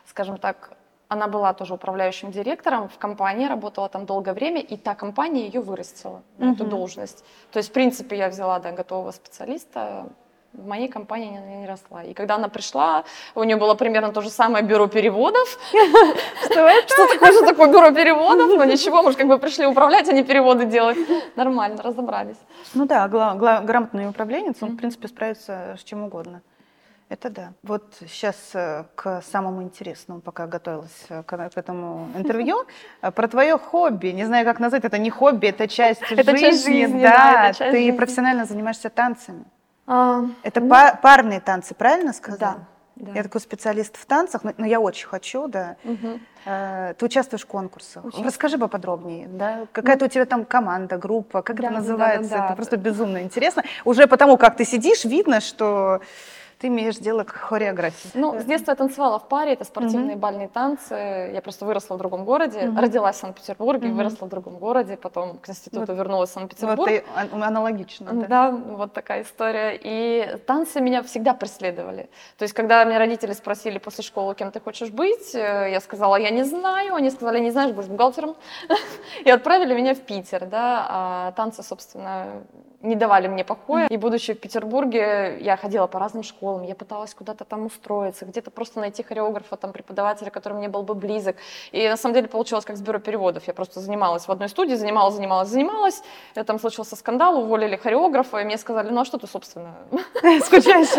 Скажем 0.07 0.39
так, 0.39 0.73
она 1.09 1.29
была 1.29 1.53
тоже 1.53 1.75
управляющим 1.75 2.33
директором 2.33 2.89
в 2.89 2.97
компании, 2.97 3.47
работала 3.47 3.89
там 3.89 4.07
долгое 4.07 4.33
время, 4.33 4.63
и 4.63 4.79
та 4.79 4.95
компания 4.95 5.47
ее 5.47 5.61
вырастила 5.61 6.23
uh-huh. 6.39 6.55
эту 6.55 6.65
должность. 6.65 7.23
То 7.53 7.59
есть, 7.59 7.69
в 7.69 7.73
принципе, 7.73 8.17
я 8.17 8.29
взяла 8.31 8.59
да, 8.59 8.73
готового 8.73 9.11
специалиста, 9.11 10.07
в 10.53 10.67
моей 10.67 10.89
компании 10.89 11.39
она 11.39 11.47
не 11.47 11.67
росла. 11.67 12.03
И 12.03 12.15
когда 12.15 12.37
она 12.37 12.49
пришла, 12.49 13.05
у 13.35 13.45
нее 13.45 13.57
было 13.57 13.75
примерно 13.75 14.13
то 14.13 14.21
же 14.21 14.31
самое 14.31 14.65
бюро 14.65 14.87
переводов. 14.87 15.59
Что 16.45 16.61
это? 16.69 16.89
Что 16.89 17.09
такое, 17.09 17.33
что 17.33 17.47
такое 17.47 17.69
бюро 17.69 17.91
переводов? 17.93 18.49
Ну 18.49 18.65
ничего, 18.65 19.03
мы 19.03 19.13
же 19.13 19.17
как 19.17 19.29
бы 19.29 19.39
пришли 19.39 19.67
управлять, 19.67 20.09
а 20.09 20.13
не 20.13 20.25
переводы 20.25 20.67
делать. 20.67 20.99
Нормально, 21.37 21.83
разобрались. 21.83 22.39
Ну 22.75 22.87
да, 22.87 23.09
грамотный 23.09 24.09
управленец, 24.09 24.57
он, 24.63 24.71
в 24.71 24.77
принципе, 24.77 25.09
справится 25.09 25.77
с 25.79 25.85
чем 25.85 26.05
угодно. 26.05 26.43
Это 27.13 27.29
да. 27.29 27.53
Вот 27.63 27.95
сейчас 28.09 28.37
э, 28.55 28.85
к 28.95 29.21
самому 29.21 29.63
интересному, 29.63 30.23
пока 30.23 30.47
готовилась 30.47 31.05
э, 31.11 31.23
к, 31.23 31.51
этому 31.57 32.09
интервью, 32.17 32.65
э, 33.03 33.11
про 33.11 33.29
твое 33.29 33.59
хобби. 33.59 34.09
Не 34.09 34.25
знаю, 34.25 34.47
как 34.47 34.61
назвать, 34.61 34.85
это 34.85 34.97
не 34.97 35.11
хобби, 35.11 35.49
это 35.49 35.69
часть 35.69 36.01
это 36.11 36.31
жизни. 36.31 36.39
Часть 36.41 36.65
жизни 36.65 37.03
да, 37.03 37.49
да 37.49 37.53
ты 37.53 37.73
жизни. 37.73 37.91
профессионально 37.91 38.47
занимаешься 38.47 38.89
танцами. 38.89 39.45
А, 39.87 40.25
это 40.43 40.61
ну, 40.61 40.69
парные 41.03 41.41
танцы, 41.41 41.75
правильно 41.75 42.13
сказала? 42.13 42.55
Да. 42.55 42.67
Да. 42.97 43.13
Я 43.13 43.23
такой 43.23 43.41
специалист 43.41 43.97
в 43.97 44.05
танцах, 44.07 44.45
но, 44.45 44.53
но 44.59 44.67
я 44.67 44.79
очень 44.79 45.09
хочу, 45.09 45.49
да. 45.49 45.77
Угу. 45.83 46.21
Ты 46.45 47.05
участвуешь 47.05 47.43
в 47.43 47.47
конкурсах. 47.47 48.05
Участвую. 48.05 48.27
Расскажи 48.27 48.59
поподробнее, 48.59 49.29
да? 49.29 49.67
Какая-то 49.73 50.05
ну, 50.05 50.07
у 50.07 50.09
тебя 50.09 50.25
там 50.27 50.45
команда, 50.45 50.99
группа, 50.99 51.43
как 51.43 51.57
да, 51.57 51.69
это 51.69 51.75
называется? 51.75 52.31
Да, 52.31 52.37
да, 52.37 52.41
да. 52.43 52.47
Это 52.49 52.57
просто 52.57 52.77
безумно 52.77 53.23
интересно. 53.23 53.65
Уже 53.85 54.07
потому, 54.07 54.37
как 54.37 54.57
ты 54.57 54.65
сидишь, 54.65 55.05
видно, 55.05 55.41
что 55.41 56.01
ты 56.63 56.69
имеешь 56.69 56.97
дело 56.97 57.25
к 57.25 57.33
хореографии. 57.33 58.11
Ну, 58.15 58.39
с 58.39 58.45
детства 58.45 58.71
я 58.71 58.77
танцевала 58.77 59.19
в 59.19 59.27
паре, 59.27 59.55
это 59.55 59.65
спортивные 59.65 60.15
mm-hmm. 60.15 60.21
бальные 60.21 60.49
танцы. 60.49 60.95
Я 61.35 61.41
просто 61.43 61.65
выросла 61.67 61.97
в 61.97 61.99
другом 61.99 62.25
городе, 62.25 62.61
mm-hmm. 62.61 62.81
родилась 62.81 63.17
в 63.17 63.19
Санкт-Петербурге, 63.19 63.89
mm-hmm. 63.89 63.95
выросла 63.95 64.27
в 64.27 64.29
другом 64.29 64.59
городе, 64.59 64.97
потом 64.97 65.39
к 65.39 65.49
институту 65.49 65.87
вот. 65.87 65.99
вернулась 65.99 66.31
в 66.31 66.35
Санкт-Петербург. 66.35 66.79
Вот 66.79 66.89
и 66.89 67.03
аналогично. 67.43 68.13
Да? 68.13 68.27
да, 68.29 68.51
вот 68.51 68.93
такая 68.93 69.23
история. 69.23 69.77
И 69.83 70.39
танцы 70.47 70.81
меня 70.81 71.03
всегда 71.03 71.35
преследовали. 71.35 72.09
То 72.39 72.45
есть, 72.45 72.55
когда 72.55 72.85
меня 72.85 73.01
родители 73.01 73.33
спросили 73.33 73.79
после 73.79 74.05
школы, 74.05 74.37
кем 74.37 74.53
ты 74.53 74.61
хочешь 74.61 74.91
быть, 74.91 75.35
э, 75.35 75.69
я 75.73 75.81
сказала, 75.81 76.15
я 76.15 76.31
не 76.31 76.45
знаю. 76.45 76.95
Они 76.95 77.11
сказали, 77.11 77.41
не 77.41 77.51
знаешь, 77.51 77.73
будешь 77.73 77.89
бухгалтером. 77.89 78.37
И 79.25 79.31
отправили 79.31 79.75
меня 79.75 79.95
в 79.95 80.01
Питер, 80.01 80.47
да. 80.47 80.87
А 80.89 81.33
танцы, 81.33 81.65
собственно, 81.65 82.45
не 82.83 82.97
давали 82.97 83.29
мне 83.29 83.45
покоя. 83.45 83.87
И 83.87 83.97
будучи 83.97 84.35
в 84.35 84.41
Петербурге, 84.41 85.39
я 85.41 85.57
ходила 85.57 85.87
по 85.87 85.99
разным 85.99 86.23
школам, 86.23 86.52
тяжелым. 86.53 86.69
Я 86.69 86.75
пыталась 86.75 87.15
куда-то 87.15 87.45
там 87.45 87.67
устроиться, 87.67 88.25
где-то 88.25 88.51
просто 88.51 88.81
найти 88.81 89.03
хореографа, 89.03 89.57
там, 89.57 89.73
преподавателя, 89.73 90.31
который 90.31 90.55
мне 90.55 90.69
был 90.69 90.83
бы 90.83 90.95
близок. 90.95 91.37
И 91.73 91.89
на 91.89 91.97
самом 91.97 92.15
деле 92.15 92.29
получилось 92.29 92.65
как 92.65 92.77
с 92.77 92.81
бюро 92.81 92.99
переводов. 92.99 93.47
Я 93.47 93.55
просто 93.55 93.81
занималась 93.81 94.29
в 94.29 94.33
одной 94.33 94.49
студии, 94.49 94.77
занималась, 94.77 95.15
занималась, 95.15 95.49
занималась. 95.49 96.03
И 96.37 96.43
там 96.43 96.59
случился 96.59 96.97
скандал, 96.97 97.39
уволили 97.39 97.77
хореографа, 97.77 98.39
и 98.39 98.45
мне 98.45 98.59
сказали, 98.59 98.91
ну 98.91 99.01
а 99.01 99.05
что 99.05 99.19
ты, 99.19 99.27
собственно, 99.27 99.75
скучаешь? 100.45 100.93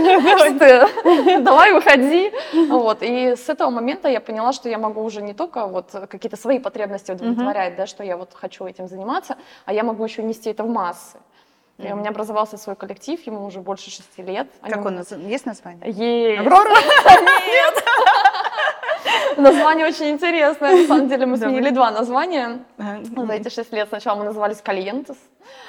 Давай, 1.43 1.73
выходи. 1.73 2.31
Вот. 2.69 2.97
И 3.01 3.35
с 3.35 3.49
этого 3.49 3.69
момента 3.69 4.09
я 4.09 4.19
поняла, 4.19 4.53
что 4.53 4.69
я 4.69 4.77
могу 4.77 5.01
уже 5.03 5.21
не 5.21 5.33
только 5.33 5.67
вот 5.67 5.91
какие-то 6.09 6.37
свои 6.37 6.59
потребности 6.59 7.11
удовлетворять, 7.11 7.75
да, 7.75 7.85
что 7.87 8.03
я 8.03 8.17
вот 8.17 8.29
хочу 8.33 8.65
этим 8.65 8.87
заниматься, 8.87 9.35
а 9.65 9.73
я 9.73 9.83
могу 9.83 10.03
еще 10.03 10.23
нести 10.23 10.49
это 10.49 10.63
в 10.63 10.69
массы. 10.69 11.17
И 11.83 11.91
у 11.91 11.95
меня 11.95 12.09
образовался 12.09 12.57
свой 12.57 12.75
коллектив, 12.75 13.19
ему 13.25 13.45
уже 13.45 13.59
больше 13.59 13.89
шести 13.89 14.21
лет. 14.21 14.47
Как 14.61 14.85
он, 14.85 15.03
есть 15.27 15.45
название? 15.45 15.91
Есть. 15.91 16.39
Аврора? 16.39 16.69
Нет. 16.73 17.83
Название 19.38 19.88
очень 19.88 20.09
интересное. 20.09 20.81
На 20.81 20.88
самом 20.88 21.07
деле 21.07 21.25
мы 21.25 21.38
сменили 21.38 21.69
два 21.69 21.91
названия 21.91 22.59
за 22.77 23.33
эти 23.33 23.49
шесть 23.49 23.73
лет. 23.73 23.88
Сначала 23.89 24.17
мы 24.17 24.25
назывались 24.25 24.62
«Кальентес», 24.62 25.17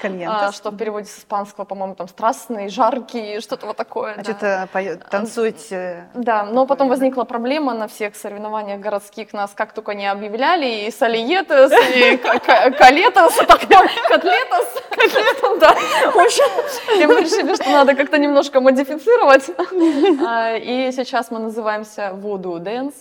Кальентес. 0.01 0.55
что 0.55 0.71
в 0.71 0.77
переводе 0.77 1.07
с 1.07 1.19
испанского, 1.19 1.65
по-моему, 1.65 1.95
там 1.95 2.09
«страстный», 2.09 2.69
«жаркий», 2.69 3.41
что-то 3.41 3.67
вот 3.67 3.77
такое. 3.77 4.15
А 4.17 4.23
что-то 4.23 4.69
танцуете? 5.11 6.09
Да, 6.15 6.45
но 6.45 6.67
потом 6.67 6.89
возникла 6.89 7.25
проблема 7.25 7.75
на 7.75 7.89
всех 7.89 8.17
соревнованиях 8.17 8.81
городских, 8.81 9.33
нас 9.33 9.53
как 9.55 9.73
только 9.73 9.95
не 9.95 10.07
объявляли, 10.07 10.87
и 10.87 10.91
«Салиетес», 10.91 11.73
и 11.97 12.17
«Калетес», 12.17 13.37
«Котлетес», 13.47 14.03
«Котлетес», 14.09 15.59
да. 15.61 15.75
В 16.11 16.19
общем, 16.19 17.01
и 17.01 17.07
мы 17.07 17.21
решили, 17.21 17.55
что 17.55 17.71
надо 17.71 17.95
как-то 17.95 18.19
немножко 18.19 18.61
модифицировать. 18.61 19.49
И 20.65 20.91
сейчас 20.93 21.31
мы 21.31 21.39
называемся 21.39 22.13
«Voodoo 22.15 22.59
Dance», 22.59 22.95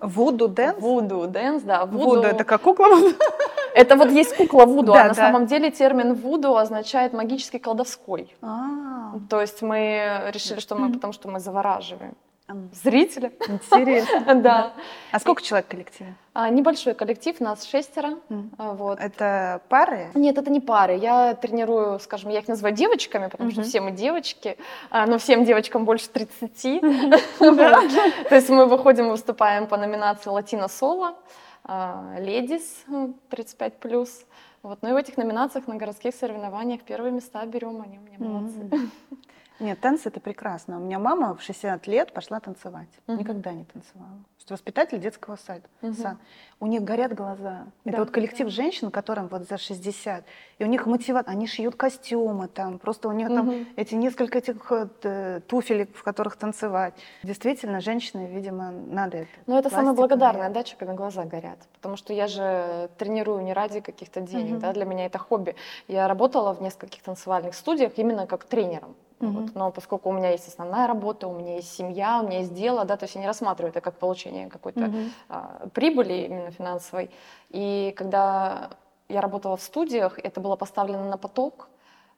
Voodoo 0.00 0.48
Dance? 0.48 0.78
Voodoo 0.80 1.26
Dance, 1.26 1.62
да. 1.62 1.86
Вуду 1.86 2.22
это 2.22 2.44
как 2.44 2.62
кукла? 2.62 2.86
Это 3.74 3.94
вот 3.96 4.10
есть 4.10 4.34
кукла 4.36 4.64
вуду, 4.66 4.92
Да, 4.92 5.02
а 5.02 5.08
на 5.08 5.08
да. 5.10 5.14
самом 5.14 5.46
деле 5.46 5.70
термин 5.70 6.14
вуду 6.14 6.56
означает 6.56 7.12
магический 7.12 7.58
колдовской. 7.60 8.34
А, 8.42 9.12
То 9.28 9.40
есть 9.40 9.62
мы 9.62 10.22
решили, 10.32 10.58
что 10.58 10.74
мы, 10.74 10.92
потому 10.92 11.12
что 11.12 11.28
мы 11.28 11.38
завораживаем 11.38 12.14
зрителя. 12.82 13.30
Интересно. 13.48 14.34
Да. 14.40 14.72
А 15.12 15.20
сколько 15.20 15.42
человек 15.42 15.66
в 15.66 15.70
коллективе? 15.70 16.14
А, 16.32 16.48
Небольшой 16.48 16.94
коллектив, 16.94 17.40
нас 17.40 17.64
шестеро. 17.64 18.18
А, 18.56 18.72
Вот. 18.74 19.00
Это 19.00 19.60
пары? 19.68 20.10
Нет, 20.14 20.38
это 20.38 20.48
не 20.50 20.60
пары. 20.60 20.96
Я 20.96 21.34
тренирую, 21.34 21.98
скажем, 21.98 22.30
я 22.30 22.38
их 22.38 22.46
называю 22.48 22.74
девочками, 22.74 23.26
потому 23.28 23.50
что 23.50 23.60
Мгм. 23.60 23.68
все 23.68 23.80
мы 23.80 23.90
девочки, 23.90 24.56
а, 24.90 25.06
но 25.06 25.18
всем 25.18 25.44
девочкам 25.44 25.84
больше 25.84 26.08
30. 26.08 26.80
Вот. 27.40 27.56
То 28.28 28.34
есть 28.34 28.48
мы 28.48 28.66
выходим, 28.66 29.08
выступаем 29.08 29.66
по 29.66 29.76
номинации 29.76 30.30
«Латино 30.30 30.68
соло», 30.68 31.14
«Ледис» 32.18 32.84
35+. 33.30 34.24
Вот. 34.62 34.78
Ну 34.82 34.90
и 34.90 34.92
в 34.92 34.96
этих 34.96 35.16
номинациях 35.16 35.66
на 35.66 35.74
городских 35.76 36.14
соревнованиях 36.14 36.82
первые 36.82 37.12
места 37.12 37.44
берем, 37.46 37.82
они 37.82 37.98
у 37.98 38.02
меня 38.02 38.16
молодцы. 38.18 38.58
Мгм. 38.58 38.90
Нет, 39.60 39.78
танцы 39.80 40.08
это 40.08 40.20
прекрасно. 40.20 40.78
У 40.78 40.80
меня 40.80 40.98
мама 40.98 41.34
в 41.36 41.42
60 41.42 41.86
лет 41.86 42.12
пошла 42.12 42.40
танцевать. 42.40 42.88
Мгм. 43.06 43.18
Никогда 43.18 43.52
не 43.52 43.64
танцевала. 43.64 44.18
Что 44.38 44.54
воспитатель 44.54 44.98
детского 44.98 45.36
сада. 45.36 45.62
Са- 45.82 46.16
У 46.60 46.66
них 46.66 46.82
горят 46.82 47.14
глаза. 47.14 47.66
Это 47.84 47.96
Да, 47.96 47.98
вот 47.98 48.10
коллектив 48.10 48.46
да. 48.46 48.50
женщин, 48.50 48.90
которым 48.90 49.28
вот 49.28 49.46
за 49.48 49.58
60. 49.58 50.24
И 50.58 50.64
у 50.64 50.66
них 50.66 50.86
мотивация. 50.86 51.30
Они 51.30 51.46
шьют 51.46 51.74
костюмы 51.76 52.48
там. 52.48 52.78
Просто 52.78 53.08
у 53.08 53.12
них 53.12 53.28
там 53.28 53.46
Мгм. 53.46 53.66
эти 53.76 53.94
несколько 53.94 54.38
этих 54.38 54.56
э, 55.04 55.40
туфелек, 55.46 55.94
в 55.94 56.02
которых 56.02 56.36
танцевать. 56.36 56.94
Действительно, 57.22 57.80
женщины, 57.80 58.26
видимо, 58.32 58.70
надо 58.70 59.18
это. 59.18 59.28
Ну, 59.46 59.56
это 59.58 59.68
самое 59.68 59.88
Пластика, 59.94 60.00
благодарное, 60.00 60.42
наверное. 60.48 60.62
да, 60.62 60.66
что 60.66 60.76
когда 60.78 60.94
глаза 60.94 61.24
горят. 61.24 61.58
Потому 61.74 61.96
что 61.96 62.12
я 62.14 62.26
же 62.26 62.88
тренирую 62.98 63.42
не 63.42 63.52
ради 63.52 63.80
каких-то 63.80 64.20
денег, 64.22 64.52
Мгм. 64.52 64.60
да, 64.60 64.72
для 64.72 64.84
меня 64.86 65.04
это 65.06 65.18
хобби. 65.18 65.54
Я 65.86 66.08
работала 66.08 66.54
в 66.54 66.62
нескольких 66.62 67.02
танцевальных 67.02 67.54
студиях 67.54 67.92
именно 67.98 68.26
как 68.26 68.44
тренером. 68.44 68.94
Мгм. 69.20 69.32
Вот. 69.42 69.54
Но 69.54 69.70
поскольку 69.70 70.08
у 70.08 70.12
меня 70.12 70.30
есть 70.30 70.48
основная 70.48 70.86
работа, 70.86 71.28
у 71.28 71.38
меня 71.38 71.56
есть 71.56 71.72
семья, 71.74 72.20
у 72.22 72.26
меня 72.26 72.38
есть 72.38 72.54
дело, 72.54 72.84
да, 72.84 72.96
то 72.96 73.04
есть 73.04 73.14
я 73.14 73.20
не 73.20 73.26
рассматриваю 73.26 73.70
это 73.70 73.80
как 73.80 73.94
получение 73.94 74.48
какой-то 74.48 74.86
Мгм. 74.86 75.10
а, 75.28 75.68
прибыли 75.74 76.14
именно 76.24 76.50
финансовой. 76.50 77.10
И 77.50 77.92
когда 77.96 78.70
я 79.08 79.20
работала 79.20 79.56
в 79.56 79.62
студиях, 79.62 80.18
это 80.18 80.40
было 80.40 80.56
поставлено 80.56 81.04
на 81.04 81.18
поток, 81.18 81.68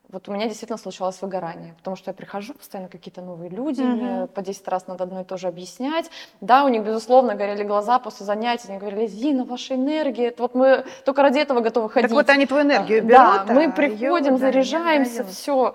вот 0.09 0.29
у 0.29 0.33
меня 0.33 0.47
действительно 0.47 0.77
случалось 0.79 1.23
выгорание, 1.23 1.75
потому 1.79 1.97
что 1.97 2.11
я 2.11 2.15
прихожу, 2.15 2.53
постоянно 2.55 2.91
какие-то 2.91 3.23
новые 3.23 3.49
люди, 3.49 3.83
Мгм. 3.83 3.97
мне 3.97 4.27
по 4.27 4.43
10 4.43 4.69
раз 4.69 4.87
надо 4.87 5.05
одно 5.05 5.23
и 5.23 5.25
то 5.25 5.39
же 5.39 5.49
объяснять. 5.49 6.11
Да, 6.41 6.65
у 6.65 6.69
них, 6.69 6.83
безусловно, 6.85 7.35
горели 7.35 7.63
глаза 7.63 7.99
после 7.99 8.27
занятий, 8.27 8.69
они 8.69 8.79
говорили, 8.79 9.07
Зина, 9.07 9.45
ваша 9.45 9.75
энергия, 9.75 10.27
это 10.27 10.43
вот 10.43 10.55
мы 10.55 10.85
только 11.05 11.23
ради 11.23 11.39
этого 11.39 11.61
готовы 11.61 11.89
ходить. 11.89 12.11
Так 12.11 12.17
вот 12.17 12.29
они 12.29 12.47
твою 12.47 12.65
энергию 12.65 12.99
А, 12.99 13.01
берут. 13.01 13.11
Да, 13.11 13.43
а 13.43 13.45
мы 13.55 13.73
приходим, 13.73 14.25
да, 14.25 14.31
не 14.33 14.39
заряжаемся, 14.39 15.23
дают. 15.23 15.31
все. 15.35 15.75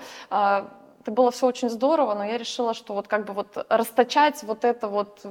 Это 1.08 1.13
было 1.13 1.32
все 1.32 1.48
очень 1.48 1.70
здорово, 1.70 2.15
но 2.15 2.26
я 2.26 2.38
решила, 2.38 2.74
что 2.74 2.93
вот 2.93 3.08
как 3.08 3.24
бы 3.26 3.32
вот 3.32 3.65
расточать 3.70 4.43
вот 4.43 4.65
это 4.65 4.89
вот 4.89 5.26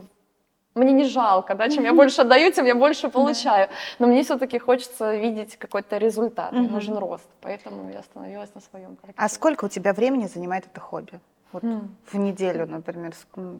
мне 0.75 0.93
не 0.93 1.05
жалко, 1.05 1.55
да, 1.55 1.69
чем 1.69 1.85
я 1.85 1.93
больше 1.93 2.23
отдаю, 2.23 2.51
тем 2.51 2.65
я 2.65 2.75
больше 2.75 3.11
получаю. 3.11 3.69
Но 3.99 4.07
мне 4.07 4.23
все-таки 4.23 4.59
хочется 4.59 5.15
видеть 5.15 5.59
какой-то 5.59 5.99
результат, 5.99 6.53
мне 6.53 6.63
Мгм. 6.63 6.73
нужен 6.73 6.97
рост, 6.97 7.29
поэтому 7.43 7.91
я 7.93 7.99
остановилась 7.99 8.55
на 8.55 8.63
своем 8.63 8.97
коллективе. 8.97 9.15
А 9.19 9.29
сколько 9.29 9.67
у 9.67 9.69
тебя 9.69 9.93
времени 9.93 10.27
занимает 10.29 10.65
это 10.65 10.81
хобби? 10.81 11.21
Вот 11.53 11.63
в 11.63 12.17
неделю, 12.17 12.67
например. 12.67 13.13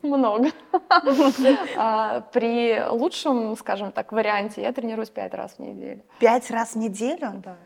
Много. 0.03 0.49
А, 1.77 2.21
При 2.33 2.83
лучшем, 2.89 3.57
скажем 3.59 3.93
так, 3.93 4.11
варианте 4.13 4.63
я 4.63 4.73
тренируюсь 4.73 5.11
пять 5.11 5.35
раз 5.35 5.57
в 5.59 5.59
неделю. 5.59 6.01
Пять 6.19 6.51
раз 6.51 6.71
в 6.73 6.79
неделю? 6.79 7.43
Да. 7.45 7.57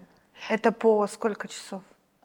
Это 0.48 0.72
по 0.72 1.06
сколько 1.06 1.46
часов? 1.46 1.82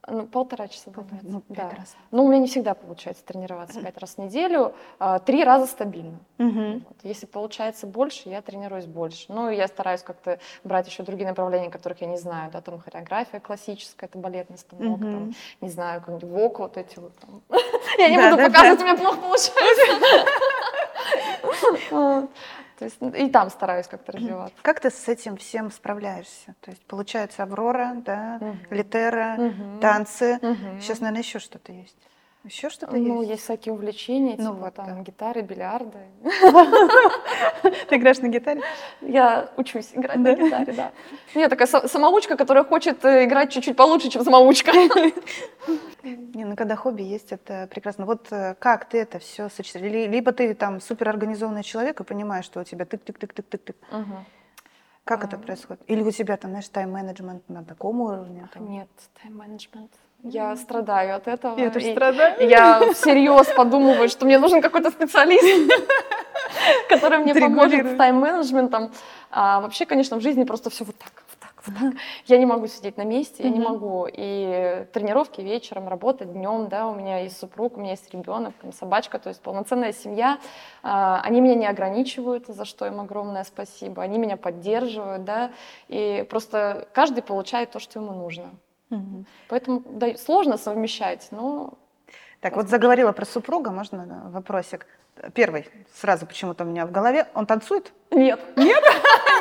Ну, 0.08 0.28
полтора 0.28 0.68
часа. 0.68 0.92
занимается, 0.92 1.28
Ну, 1.28 1.44
да. 1.50 1.70
раз. 1.70 1.96
Ну, 2.12 2.26
у 2.26 2.28
меня 2.28 2.40
не 2.40 2.48
всегда 2.48 2.76
получается 2.76 3.24
тренироваться 3.26 3.82
пять 3.82 3.98
раз 3.98 4.16
в 4.16 4.18
неделю, 4.20 4.74
а, 5.00 5.18
три 5.20 5.44
раза 5.44 5.66
стабильно. 5.66 6.20
Мгм. 6.38 6.84
Вот. 6.88 6.98
Если 7.04 7.26
получается 7.26 7.88
больше, 7.88 8.30
я 8.30 8.42
тренируюсь 8.44 8.86
больше. 8.86 9.26
Ну, 9.30 9.50
и 9.50 9.56
я 9.56 9.68
стараюсь 9.68 10.02
как-то 10.04 10.38
брать 10.64 10.88
еще 10.88 11.02
другие 11.04 11.28
направления, 11.28 11.72
которых 11.72 12.02
я 12.02 12.08
не 12.08 12.18
знаю, 12.18 12.52
да, 12.52 12.62
там 12.62 12.80
хореография 12.80 13.40
классическая, 13.40 14.06
это 14.08 14.18
балетный 14.20 14.58
станок, 14.60 15.00
Мгм. 15.00 15.12
там, 15.12 15.34
не 15.62 15.70
знаю, 15.70 16.02
какой-нибудь 16.02 16.30
вок, 16.30 16.60
вот 16.60 16.78
эти 16.78 17.00
вот 17.00 17.14
там. 17.18 17.42
Я 17.98 18.10
не 18.10 18.18
буду 18.18 18.42
показывать, 18.44 18.82
у 18.82 18.84
меня 18.84 18.96
плохо 18.98 19.18
получается. 19.18 19.56
То 22.78 22.86
есть 22.86 22.98
ну, 23.00 23.10
и 23.10 23.30
там 23.30 23.50
стараюсь 23.50 23.88
как-то 23.88 24.12
развиваться. 24.12 24.58
Как 24.62 24.80
ты 24.82 24.90
с 24.90 25.08
этим 25.08 25.38
всем 25.38 25.72
справляешься? 25.72 26.56
То 26.62 26.72
есть 26.72 26.86
получается 26.86 27.44
Аврора, 27.44 27.94
да, 27.96 28.38
Мгм. 28.42 28.60
литера, 28.72 29.36
Мгм. 29.38 29.80
танцы. 29.80 30.40
Мгм. 30.42 30.80
Сейчас, 30.82 31.00
наверное, 31.00 31.22
еще 31.22 31.40
что-то 31.40 31.72
есть. 31.72 31.98
Еще 32.46 32.70
что-то 32.70 32.96
Ну, 32.96 33.22
есть? 33.22 33.32
есть 33.32 33.44
всякие 33.44 33.74
увлечения, 33.74 34.36
Ну 34.38 34.54
типа 34.54 34.66
вот, 34.66 34.74
там 34.76 34.86
да. 34.86 35.02
гитары, 35.02 35.42
бильярды. 35.42 35.98
Ты 37.90 37.96
играешь 37.98 38.20
на 38.20 38.28
гитаре? 38.28 38.62
Я 39.02 39.50
учусь 39.58 39.90
играть 39.94 40.18
на 40.18 40.34
гитаре, 40.36 40.74
да. 40.74 40.92
Ну, 41.34 41.42
Я 41.42 41.50
такая 41.50 41.68
са- 41.68 41.88
самоучка, 41.88 42.38
которая 42.38 42.64
хочет 42.64 43.04
э, 43.04 43.26
играть 43.26 43.52
чуть-чуть 43.52 43.76
получше, 43.76 44.10
чем 44.10 44.24
самоучка. 44.24 44.72
Не, 46.04 46.46
ну 46.46 46.56
когда 46.56 46.76
хобби 46.76 47.02
есть, 47.02 47.32
это 47.32 47.68
прекрасно. 47.68 48.06
Вот 48.06 48.28
э, 48.32 48.54
как 48.60 48.86
ты 48.90 49.00
это 49.00 49.18
все 49.18 49.50
сочетаешь? 49.50 49.92
Ли- 49.92 50.08
Либо 50.08 50.32
ты 50.32 50.54
там 50.54 50.80
суперорганизованный 50.82 51.64
человек 51.64 52.00
и 52.00 52.04
понимаешь, 52.04 52.46
что 52.46 52.60
у 52.60 52.64
тебя 52.64 52.86
тык-тык-тык-тык-тык. 52.86 53.76
Как 55.04 55.24
это 55.24 55.38
происходит? 55.38 55.82
Или 55.88 56.04
у 56.04 56.12
тебя 56.12 56.38
там, 56.38 56.52
знаешь, 56.52 56.70
тайм-менеджмент 56.70 57.48
на 57.50 57.64
таком 57.64 58.02
уровне? 58.02 58.48
Нет, 58.60 58.88
тайм-менеджмент. 59.22 59.92
Я 60.28 60.56
страдаю 60.56 61.16
от 61.16 61.28
этого. 61.28 61.58
Я 61.60 61.70
тоже 61.70 61.92
страдаю. 61.92 62.50
Я 62.50 62.82
всерьез 62.94 63.48
подумываю, 63.56 64.10
что 64.10 64.26
мне 64.26 64.40
нужен 64.40 64.60
какой-то 64.60 64.90
специалист, 64.90 65.72
который 66.90 67.20
мне 67.20 67.36
поможет 67.36 67.86
с 67.86 67.96
тайм-менеджментом. 67.96 68.92
А 69.30 69.62
вообще, 69.62 69.86
конечно, 69.86 70.18
в 70.18 70.22
жизни 70.22 70.44
просто 70.44 70.72
все 70.72 70.84
вот 70.84 70.98
так, 70.98 71.12
вот 71.30 71.40
так, 71.40 71.52
вот 71.68 71.94
так. 71.94 72.02
Я 72.26 72.40
не 72.40 72.48
могу 72.48 72.66
сидеть 72.66 72.98
на 72.98 73.04
месте, 73.04 73.44
я 73.44 73.50
не 73.50 73.60
могу. 73.60 74.08
И 74.12 74.88
тренировки 74.94 75.42
вечером, 75.42 75.88
работать 75.88 76.34
днем, 76.34 76.70
да, 76.70 76.88
у 76.88 76.96
меня 76.96 77.20
есть 77.20 77.38
супруг, 77.38 77.78
у 77.78 77.80
меня 77.80 77.92
есть 77.92 78.12
ребенок, 78.12 78.56
собачка, 78.80 79.20
то 79.20 79.30
есть 79.30 79.42
полноценная 79.42 79.94
семья. 79.94 80.40
А, 80.82 81.22
Они 81.24 81.40
меня 81.40 81.54
не 81.54 81.68
ограничивают, 81.68 82.48
за 82.48 82.66
что 82.66 82.88
им 82.88 83.00
огромное 83.00 83.44
спасибо. 83.44 84.02
Они 84.02 84.18
меня 84.18 84.38
поддерживают, 84.38 85.24
да, 85.24 85.52
и 85.88 86.26
просто 86.28 86.88
каждый 86.94 87.22
получает 87.22 87.70
то, 87.70 87.80
что 87.80 88.00
ему 88.00 88.14
нужно. 88.14 88.50
Поэтому 89.50 89.84
да, 89.86 90.16
сложно 90.16 90.58
совмещать, 90.58 91.28
но 91.32 91.74
Так, 92.42 92.56
вот 92.56 92.70
заговорила 92.70 93.12
про 93.12 93.26
супруга, 93.26 93.72
можно 93.72 94.30
вопросик? 94.32 94.86
Первый, 95.34 95.70
сразу 95.94 96.26
почему-то 96.26 96.66
у 96.66 96.68
меня 96.68 96.86
в 96.86 96.92
голове. 96.92 97.28
Он 97.34 97.46
танцует? 97.46 97.94
нет. 98.12 98.40
Нет? 98.58 98.84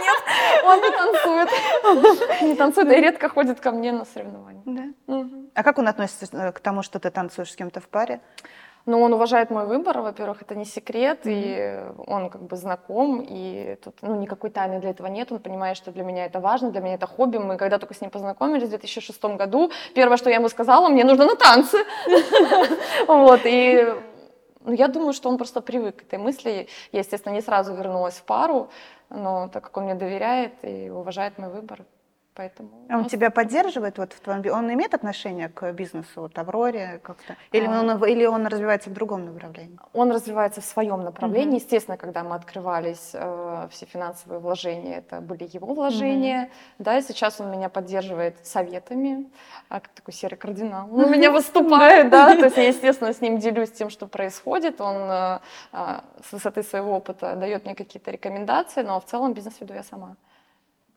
Нет, 0.04 0.64
он 0.64 0.80
не 0.80 0.90
танцует. 0.90 2.42
Не 2.42 2.54
танцует 2.54 2.88
и 2.92 3.00
редко 3.00 3.28
ходит 3.28 3.60
ко 3.60 3.70
мне 3.70 3.92
на 3.92 4.04
соревнования. 4.04 4.62
Да. 5.06 5.26
А 5.54 5.62
как 5.62 5.78
он 5.78 5.88
относится 5.88 6.26
э, 6.32 6.52
к 6.52 6.60
тому, 6.60 6.82
что 6.82 6.98
ты 6.98 7.10
танцуешь 7.10 7.52
с 7.52 7.56
кем-то 7.56 7.80
в 7.80 7.88
паре? 7.88 8.20
Ну, 8.86 9.00
он 9.00 9.14
уважает 9.14 9.50
мой 9.50 9.66
выбор, 9.66 10.00
во-первых, 10.00 10.42
это 10.42 10.54
не 10.54 10.66
секрет, 10.66 11.20
mm-hmm. 11.24 11.94
и 11.96 12.02
он 12.06 12.28
как 12.28 12.42
бы 12.42 12.56
знаком, 12.56 13.24
и 13.26 13.76
тут, 13.82 13.94
ну, 14.02 14.14
никакой 14.16 14.50
тайны 14.50 14.78
для 14.78 14.90
этого 14.90 15.06
нет, 15.06 15.32
он 15.32 15.38
понимает, 15.38 15.78
что 15.78 15.90
для 15.90 16.04
меня 16.04 16.26
это 16.26 16.38
важно, 16.38 16.70
для 16.70 16.82
меня 16.82 16.94
это 16.94 17.06
хобби. 17.06 17.38
Мы 17.38 17.56
когда 17.56 17.78
только 17.78 17.94
с 17.94 18.02
ним 18.02 18.10
познакомились 18.10 18.66
в 18.66 18.70
2006 18.70 19.24
году, 19.24 19.70
первое, 19.94 20.18
что 20.18 20.28
я 20.28 20.36
ему 20.36 20.50
сказала, 20.50 20.88
мне 20.90 21.04
нужно 21.04 21.24
на 21.24 21.36
танцы. 21.36 21.78
Вот, 23.06 23.40
и 23.44 23.94
ну, 24.64 24.72
я 24.72 24.88
думаю, 24.88 25.12
что 25.12 25.28
он 25.28 25.36
просто 25.36 25.60
привык 25.60 25.96
к 25.96 26.02
этой 26.02 26.18
мысли. 26.18 26.68
Я, 26.92 27.00
естественно, 27.00 27.32
не 27.32 27.42
сразу 27.42 27.74
вернулась 27.74 28.14
в 28.14 28.22
пару, 28.24 28.68
но 29.10 29.48
так 29.48 29.64
как 29.64 29.76
он 29.76 29.84
мне 29.84 29.94
доверяет 29.94 30.52
и 30.62 30.90
уважает 30.90 31.38
мой 31.38 31.50
выбор, 31.50 31.84
Поэтому 32.36 32.70
а 32.88 32.98
он 32.98 33.04
тебя 33.04 33.30
поддерживает 33.30 33.96
вот 33.98 34.12
в 34.12 34.18
твоем 34.18 34.42
Он 34.52 34.72
имеет 34.72 34.92
отношение 34.92 35.48
к 35.48 35.72
бизнесу, 35.72 36.22
вот 36.22 36.36
Авроре 36.36 37.00
как-то? 37.04 37.36
Или, 37.52 37.66
а... 37.66 37.80
он, 37.80 38.04
или 38.04 38.26
он 38.26 38.46
развивается 38.48 38.90
в 38.90 38.92
другом 38.92 39.24
направлении? 39.24 39.78
Он 39.92 40.10
развивается 40.10 40.60
в 40.60 40.64
своем 40.64 41.04
направлении. 41.04 41.50
Угу. 41.50 41.64
Естественно, 41.64 41.96
когда 41.96 42.24
мы 42.24 42.34
открывались, 42.34 43.10
э, 43.12 43.68
все 43.70 43.86
финансовые 43.86 44.40
вложения, 44.40 44.98
это 44.98 45.20
были 45.20 45.48
его 45.52 45.74
вложения. 45.74 46.42
Угу. 46.42 46.50
Да, 46.80 46.98
и 46.98 47.02
сейчас 47.02 47.40
он 47.40 47.52
меня 47.52 47.68
поддерживает 47.68 48.44
советами, 48.44 49.30
а, 49.68 49.78
как 49.78 49.92
такой 49.92 50.12
серый 50.12 50.36
кардинал. 50.36 50.88
Он 50.92 51.04
у 51.04 51.08
меня 51.14 51.30
выступает, 51.30 52.10
да, 52.10 52.36
то 52.36 52.46
есть 52.46 52.56
я, 52.56 52.66
естественно, 52.66 53.12
с 53.12 53.20
ним 53.20 53.38
делюсь 53.38 53.70
тем, 53.70 53.90
что 53.90 54.08
происходит. 54.08 54.80
Он 54.80 54.96
э, 54.96 55.38
э, 55.72 56.00
с 56.28 56.32
высоты 56.32 56.64
своего 56.64 56.96
опыта 56.96 57.36
дает 57.36 57.64
мне 57.64 57.76
какие-то 57.76 58.10
рекомендации, 58.10 58.82
но 58.82 59.00
в 59.00 59.04
целом 59.04 59.34
бизнес 59.34 59.60
веду 59.60 59.74
я 59.74 59.84
сама. 59.84 60.16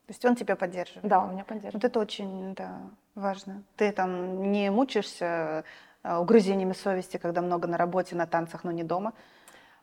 То 0.08 0.12
есть 0.12 0.24
он 0.24 0.36
тебя 0.36 0.56
поддерживает? 0.56 1.06
Да, 1.06 1.20
он 1.20 1.32
меня 1.32 1.44
поддерживает. 1.44 1.74
Вот 1.74 1.84
это 1.84 2.00
очень 2.00 2.54
да, 2.54 2.80
важно. 3.14 3.62
Ты 3.76 3.92
там 3.92 4.50
не 4.50 4.70
мучаешься 4.70 5.64
э, 6.02 6.16
угрызениями 6.16 6.72
совести, 6.72 7.18
когда 7.18 7.42
много 7.42 7.68
на 7.68 7.76
работе, 7.76 8.16
на 8.16 8.26
танцах, 8.26 8.64
но 8.64 8.70
не 8.70 8.84
дома? 8.84 9.12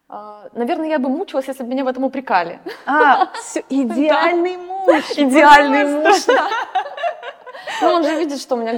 А, 0.09 0.49
наверное, 0.53 0.87
я 0.87 0.97
бы 0.97 1.09
мучилась, 1.09 1.47
если 1.47 1.61
бы 1.61 1.69
меня 1.69 1.83
в 1.83 1.87
этом 1.87 2.05
упрекали. 2.05 2.59
А, 2.87 3.27
идеальный 3.69 4.57
муж! 4.57 5.03
Идеальный 5.15 5.85
муж. 5.85 6.25
Ну, 7.81 7.87
он 7.87 8.03
же 8.03 8.17
видит, 8.17 8.39
что 8.39 8.55
у 8.55 8.57
меня 8.57 8.73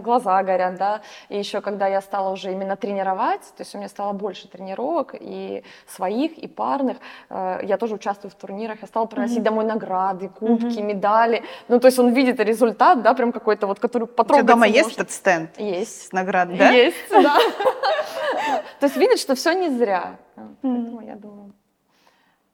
глаза 0.00 0.42
горят, 0.42 0.76
да. 0.76 1.00
И 1.28 1.38
еще, 1.38 1.60
когда 1.60 1.86
я 1.86 2.00
стала 2.00 2.30
уже 2.30 2.52
именно 2.52 2.76
тренировать, 2.76 3.42
то 3.56 3.62
есть 3.62 3.74
у 3.74 3.78
меня 3.78 3.88
стало 3.88 4.12
больше 4.12 4.48
тренировок, 4.48 5.14
и 5.18 5.62
своих, 5.86 6.38
и 6.38 6.46
парных. 6.46 6.98
Э, 7.30 7.60
я 7.62 7.76
тоже 7.76 7.94
участвую 7.94 8.30
в 8.30 8.34
турнирах, 8.34 8.78
я 8.82 8.88
стала 8.88 9.06
приносить 9.06 9.38
mm-hmm. 9.38 9.42
домой 9.42 9.64
награды, 9.64 10.28
кубки, 10.28 10.64
mm-hmm. 10.64 10.82
медали. 10.82 11.42
Ну, 11.68 11.80
то 11.80 11.86
есть 11.88 11.98
он 11.98 12.12
видит 12.12 12.40
результат, 12.40 13.02
да, 13.02 13.14
прям 13.14 13.32
какой-то 13.32 13.66
вот, 13.66 13.78
который 13.78 14.06
потрогать 14.06 14.44
У 14.44 14.46
тебя 14.46 14.54
дома 14.54 14.66
есть 14.66 14.92
этот 14.92 15.10
стенд? 15.10 15.58
Есть. 15.58 16.08
С 16.08 16.12
наград, 16.12 16.56
да? 16.56 16.70
Есть, 16.70 17.10
да. 17.10 17.38
То 18.80 18.86
есть 18.86 18.96
видит, 18.96 19.18
что 19.18 19.34
все 19.34 19.52
не 19.52 19.70
зря. 19.70 20.16
Поэтому, 20.62 21.00
я 21.00 21.16
думаю, 21.16 21.52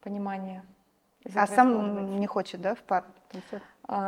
понимание. 0.03 0.62
А 1.35 1.47
сам 1.47 2.20
не 2.20 2.27
хочет, 2.27 2.61
да, 2.61 2.75
в? 2.75 2.79
А, 2.88 3.05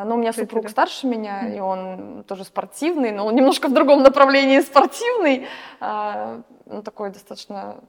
но 0.04 0.14
у 0.14 0.18
меня 0.18 0.32
супруг 0.32 0.70
старше 0.70 1.06
меня, 1.06 1.54
и 1.54 1.60
он 1.60 2.24
тоже 2.26 2.44
спортивный, 2.44 3.12
но 3.12 3.26
он 3.26 3.34
немножко 3.34 3.68
в 3.68 3.74
другом 3.74 4.02
направлении 4.02 4.60
спортивный. 4.60 5.46
А, 5.80 6.40
ну, 6.64 6.82
такой 6.82 7.10
достаточно 7.10 7.80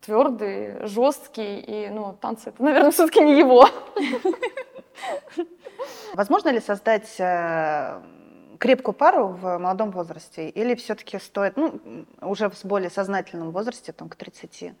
твердый, 0.00 0.86
жесткий, 0.86 1.60
и, 1.60 1.88
ну, 1.88 2.16
танцы, 2.20 2.50
это, 2.50 2.62
наверное, 2.62 2.90
все-таки 2.92 3.20
не 3.20 3.38
его. 3.38 3.68
Возможно 6.14 6.48
ли 6.48 6.60
создать 6.60 7.16
э, 7.18 8.00
крепкую 8.58 8.94
пару 8.94 9.28
в 9.28 9.58
молодом 9.58 9.90
возрасте? 9.90 10.48
Или 10.48 10.74
все-таки 10.74 11.18
стоит, 11.18 11.56
ну, 11.56 12.06
уже 12.22 12.48
в 12.48 12.64
более 12.64 12.90
сознательном 12.90 13.50
возрасте, 13.50 13.92
там, 13.92 14.08
к 14.08 14.16
30? 14.16 14.72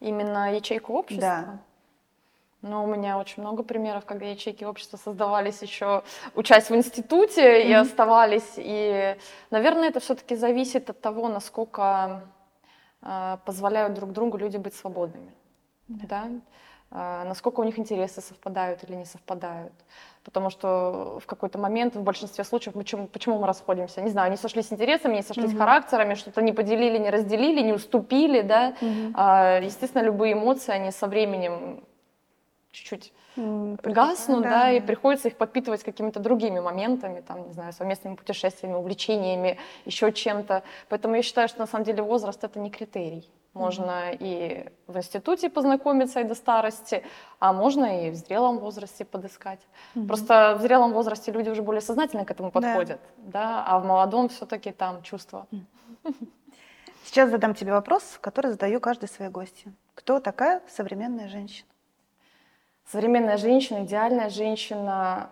Именно 0.00 0.54
ячейку 0.54 0.92
общества? 0.92 1.20
Да. 1.20 1.58
Ну, 2.62 2.82
у 2.82 2.86
меня 2.86 3.18
очень 3.18 3.42
много 3.42 3.62
примеров, 3.62 4.04
когда 4.04 4.26
ячейки 4.26 4.64
общества 4.64 4.96
создавались 4.96 5.62
еще, 5.62 6.02
учась 6.34 6.70
в 6.70 6.74
институте, 6.74 7.42
mm-hmm. 7.42 7.68
и 7.68 7.72
оставались. 7.72 8.54
И, 8.56 9.16
наверное, 9.50 9.88
это 9.88 10.00
все-таки 10.00 10.34
зависит 10.34 10.90
от 10.90 11.00
того, 11.00 11.28
насколько 11.28 12.22
э, 13.02 13.38
позволяют 13.44 13.94
друг 13.94 14.12
другу 14.12 14.38
люди 14.38 14.56
быть 14.56 14.74
свободными. 14.74 15.32
Mm-hmm. 15.88 16.06
Да? 16.08 16.28
Э, 16.90 17.24
насколько 17.28 17.60
у 17.60 17.64
них 17.64 17.78
интересы 17.78 18.20
совпадают 18.20 18.82
или 18.82 18.96
не 18.96 19.04
совпадают. 19.04 19.72
Потому 20.24 20.50
что 20.50 21.20
в 21.22 21.26
какой-то 21.26 21.58
момент, 21.58 21.94
в 21.94 22.02
большинстве 22.02 22.42
случаев, 22.42 22.74
почему, 22.74 23.06
почему 23.06 23.38
мы 23.38 23.46
расходимся? 23.46 24.02
Не 24.02 24.10
знаю, 24.10 24.32
не 24.32 24.36
сошлись 24.36 24.72
интересами, 24.72 25.14
не 25.14 25.22
сошлись 25.22 25.52
mm-hmm. 25.52 25.58
характерами, 25.58 26.14
что-то 26.14 26.42
не 26.42 26.52
поделили, 26.52 26.98
не 26.98 27.10
разделили, 27.10 27.60
не 27.62 27.72
уступили, 27.72 28.42
да. 28.42 28.74
Mm-hmm. 28.80 29.60
Э, 29.60 29.64
естественно, 29.64 30.02
любые 30.02 30.32
эмоции, 30.32 30.72
они 30.72 30.90
со 30.90 31.06
временем 31.06 31.84
чуть-чуть 32.78 33.12
гаснут, 33.36 34.42
да, 34.42 34.50
да, 34.50 34.72
и 34.72 34.80
приходится 34.80 35.28
их 35.28 35.36
подпитывать 35.36 35.82
какими-то 35.84 36.20
другими 36.20 36.60
моментами, 36.60 37.20
там, 37.20 37.46
не 37.46 37.52
знаю, 37.52 37.72
совместными 37.72 38.14
путешествиями, 38.14 38.74
увлечениями, 38.74 39.58
еще 39.84 40.12
чем-то. 40.12 40.62
Поэтому 40.88 41.14
я 41.14 41.22
считаю, 41.22 41.48
что 41.48 41.60
на 41.60 41.66
самом 41.66 41.84
деле 41.84 42.02
возраст 42.02 42.42
это 42.42 42.58
не 42.58 42.70
критерий. 42.70 43.30
Можно 43.54 44.12
mm-hmm. 44.12 44.16
и 44.20 44.66
в 44.86 44.96
институте 44.96 45.50
познакомиться 45.50 46.20
и 46.20 46.24
до 46.24 46.34
старости, 46.34 47.02
а 47.38 47.52
можно 47.52 48.06
и 48.06 48.10
в 48.10 48.14
зрелом 48.14 48.58
возрасте 48.58 49.04
подыскать. 49.04 49.60
Mm-hmm. 49.94 50.06
Просто 50.06 50.56
в 50.58 50.62
зрелом 50.62 50.92
возрасте 50.92 51.32
люди 51.32 51.50
уже 51.50 51.62
более 51.62 51.80
сознательно 51.80 52.24
к 52.24 52.30
этому 52.30 52.50
подходят, 52.50 53.00
да, 53.16 53.32
да 53.32 53.64
а 53.66 53.78
в 53.78 53.84
молодом 53.84 54.28
все-таки 54.28 54.70
там 54.70 55.02
чувства. 55.02 55.46
Сейчас 57.04 57.30
задам 57.30 57.54
тебе 57.54 57.72
вопрос, 57.72 58.18
который 58.20 58.50
задаю 58.50 58.80
каждой 58.80 59.08
своей 59.08 59.30
гости. 59.30 59.72
Кто 59.94 60.20
такая 60.20 60.60
современная 60.68 61.28
женщина? 61.28 61.66
Современная 62.90 63.36
женщина, 63.36 63.84
идеальная 63.84 64.30
женщина 64.30 65.30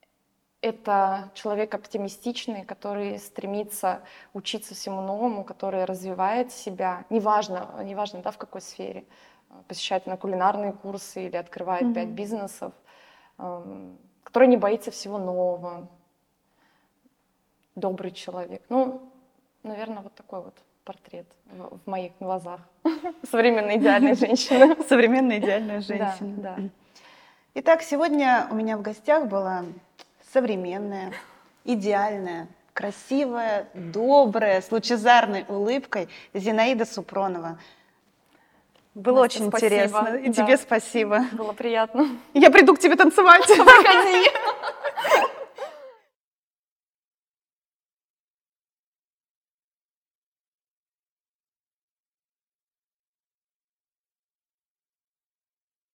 —это 0.60 1.30
человек 1.34 1.72
оптимистичный, 1.72 2.64
который 2.64 3.16
стремится 3.20 4.02
учиться 4.34 4.74
всему 4.74 5.00
новому, 5.00 5.44
который 5.44 5.84
развивает 5.84 6.50
себя, 6.50 7.04
неважно, 7.08 7.80
неважно 7.84 8.22
да, 8.22 8.32
в 8.32 8.38
какой 8.38 8.60
сфере, 8.60 9.04
посещает 9.68 10.06
на 10.06 10.16
кулинарные 10.16 10.72
курсы 10.72 11.26
или 11.26 11.36
открывает 11.36 11.84
mm-hmm. 11.84 11.94
пять 11.94 12.08
бизнесов, 12.08 12.72
эм, 13.38 13.96
который 14.24 14.48
не 14.48 14.56
боится 14.56 14.90
всего 14.90 15.18
нового, 15.18 15.86
добрый 17.76 18.10
человек. 18.10 18.64
Ну, 18.68 19.12
наверное, 19.62 20.02
вот 20.02 20.14
такой 20.16 20.42
вот 20.42 20.58
портрет 20.84 21.26
в, 21.46 21.78
моих 21.88 22.12
глазах 22.20 22.60
современной 23.30 23.76
идеальной 23.76 24.14
женщины. 24.14 24.76
Современная 24.88 25.38
идеальная 25.38 25.80
женщина. 25.80 26.34
Да, 26.36 26.56
да. 26.56 26.68
Итак, 27.54 27.82
сегодня 27.82 28.46
у 28.50 28.54
меня 28.54 28.76
в 28.76 28.82
гостях 28.82 29.26
была 29.26 29.64
современная, 30.32 31.12
идеальная, 31.64 32.48
красивая, 32.72 33.68
добрая, 33.74 34.60
с 34.60 34.70
лучезарной 34.70 35.44
улыбкой 35.48 36.08
Зинаида 36.32 36.86
Супронова. 36.86 37.58
Было 38.94 39.22
Настя, 39.22 39.42
очень 39.42 39.48
спасибо. 39.48 39.66
интересно. 39.66 40.16
И 40.16 40.28
да. 40.28 40.32
тебе 40.32 40.56
спасибо. 40.56 41.24
Было 41.32 41.52
приятно. 41.52 42.08
Я 42.34 42.50
приду 42.50 42.74
к 42.74 42.78
тебе 42.78 42.96
танцевать. 42.96 43.44
Приходи. 43.46 44.28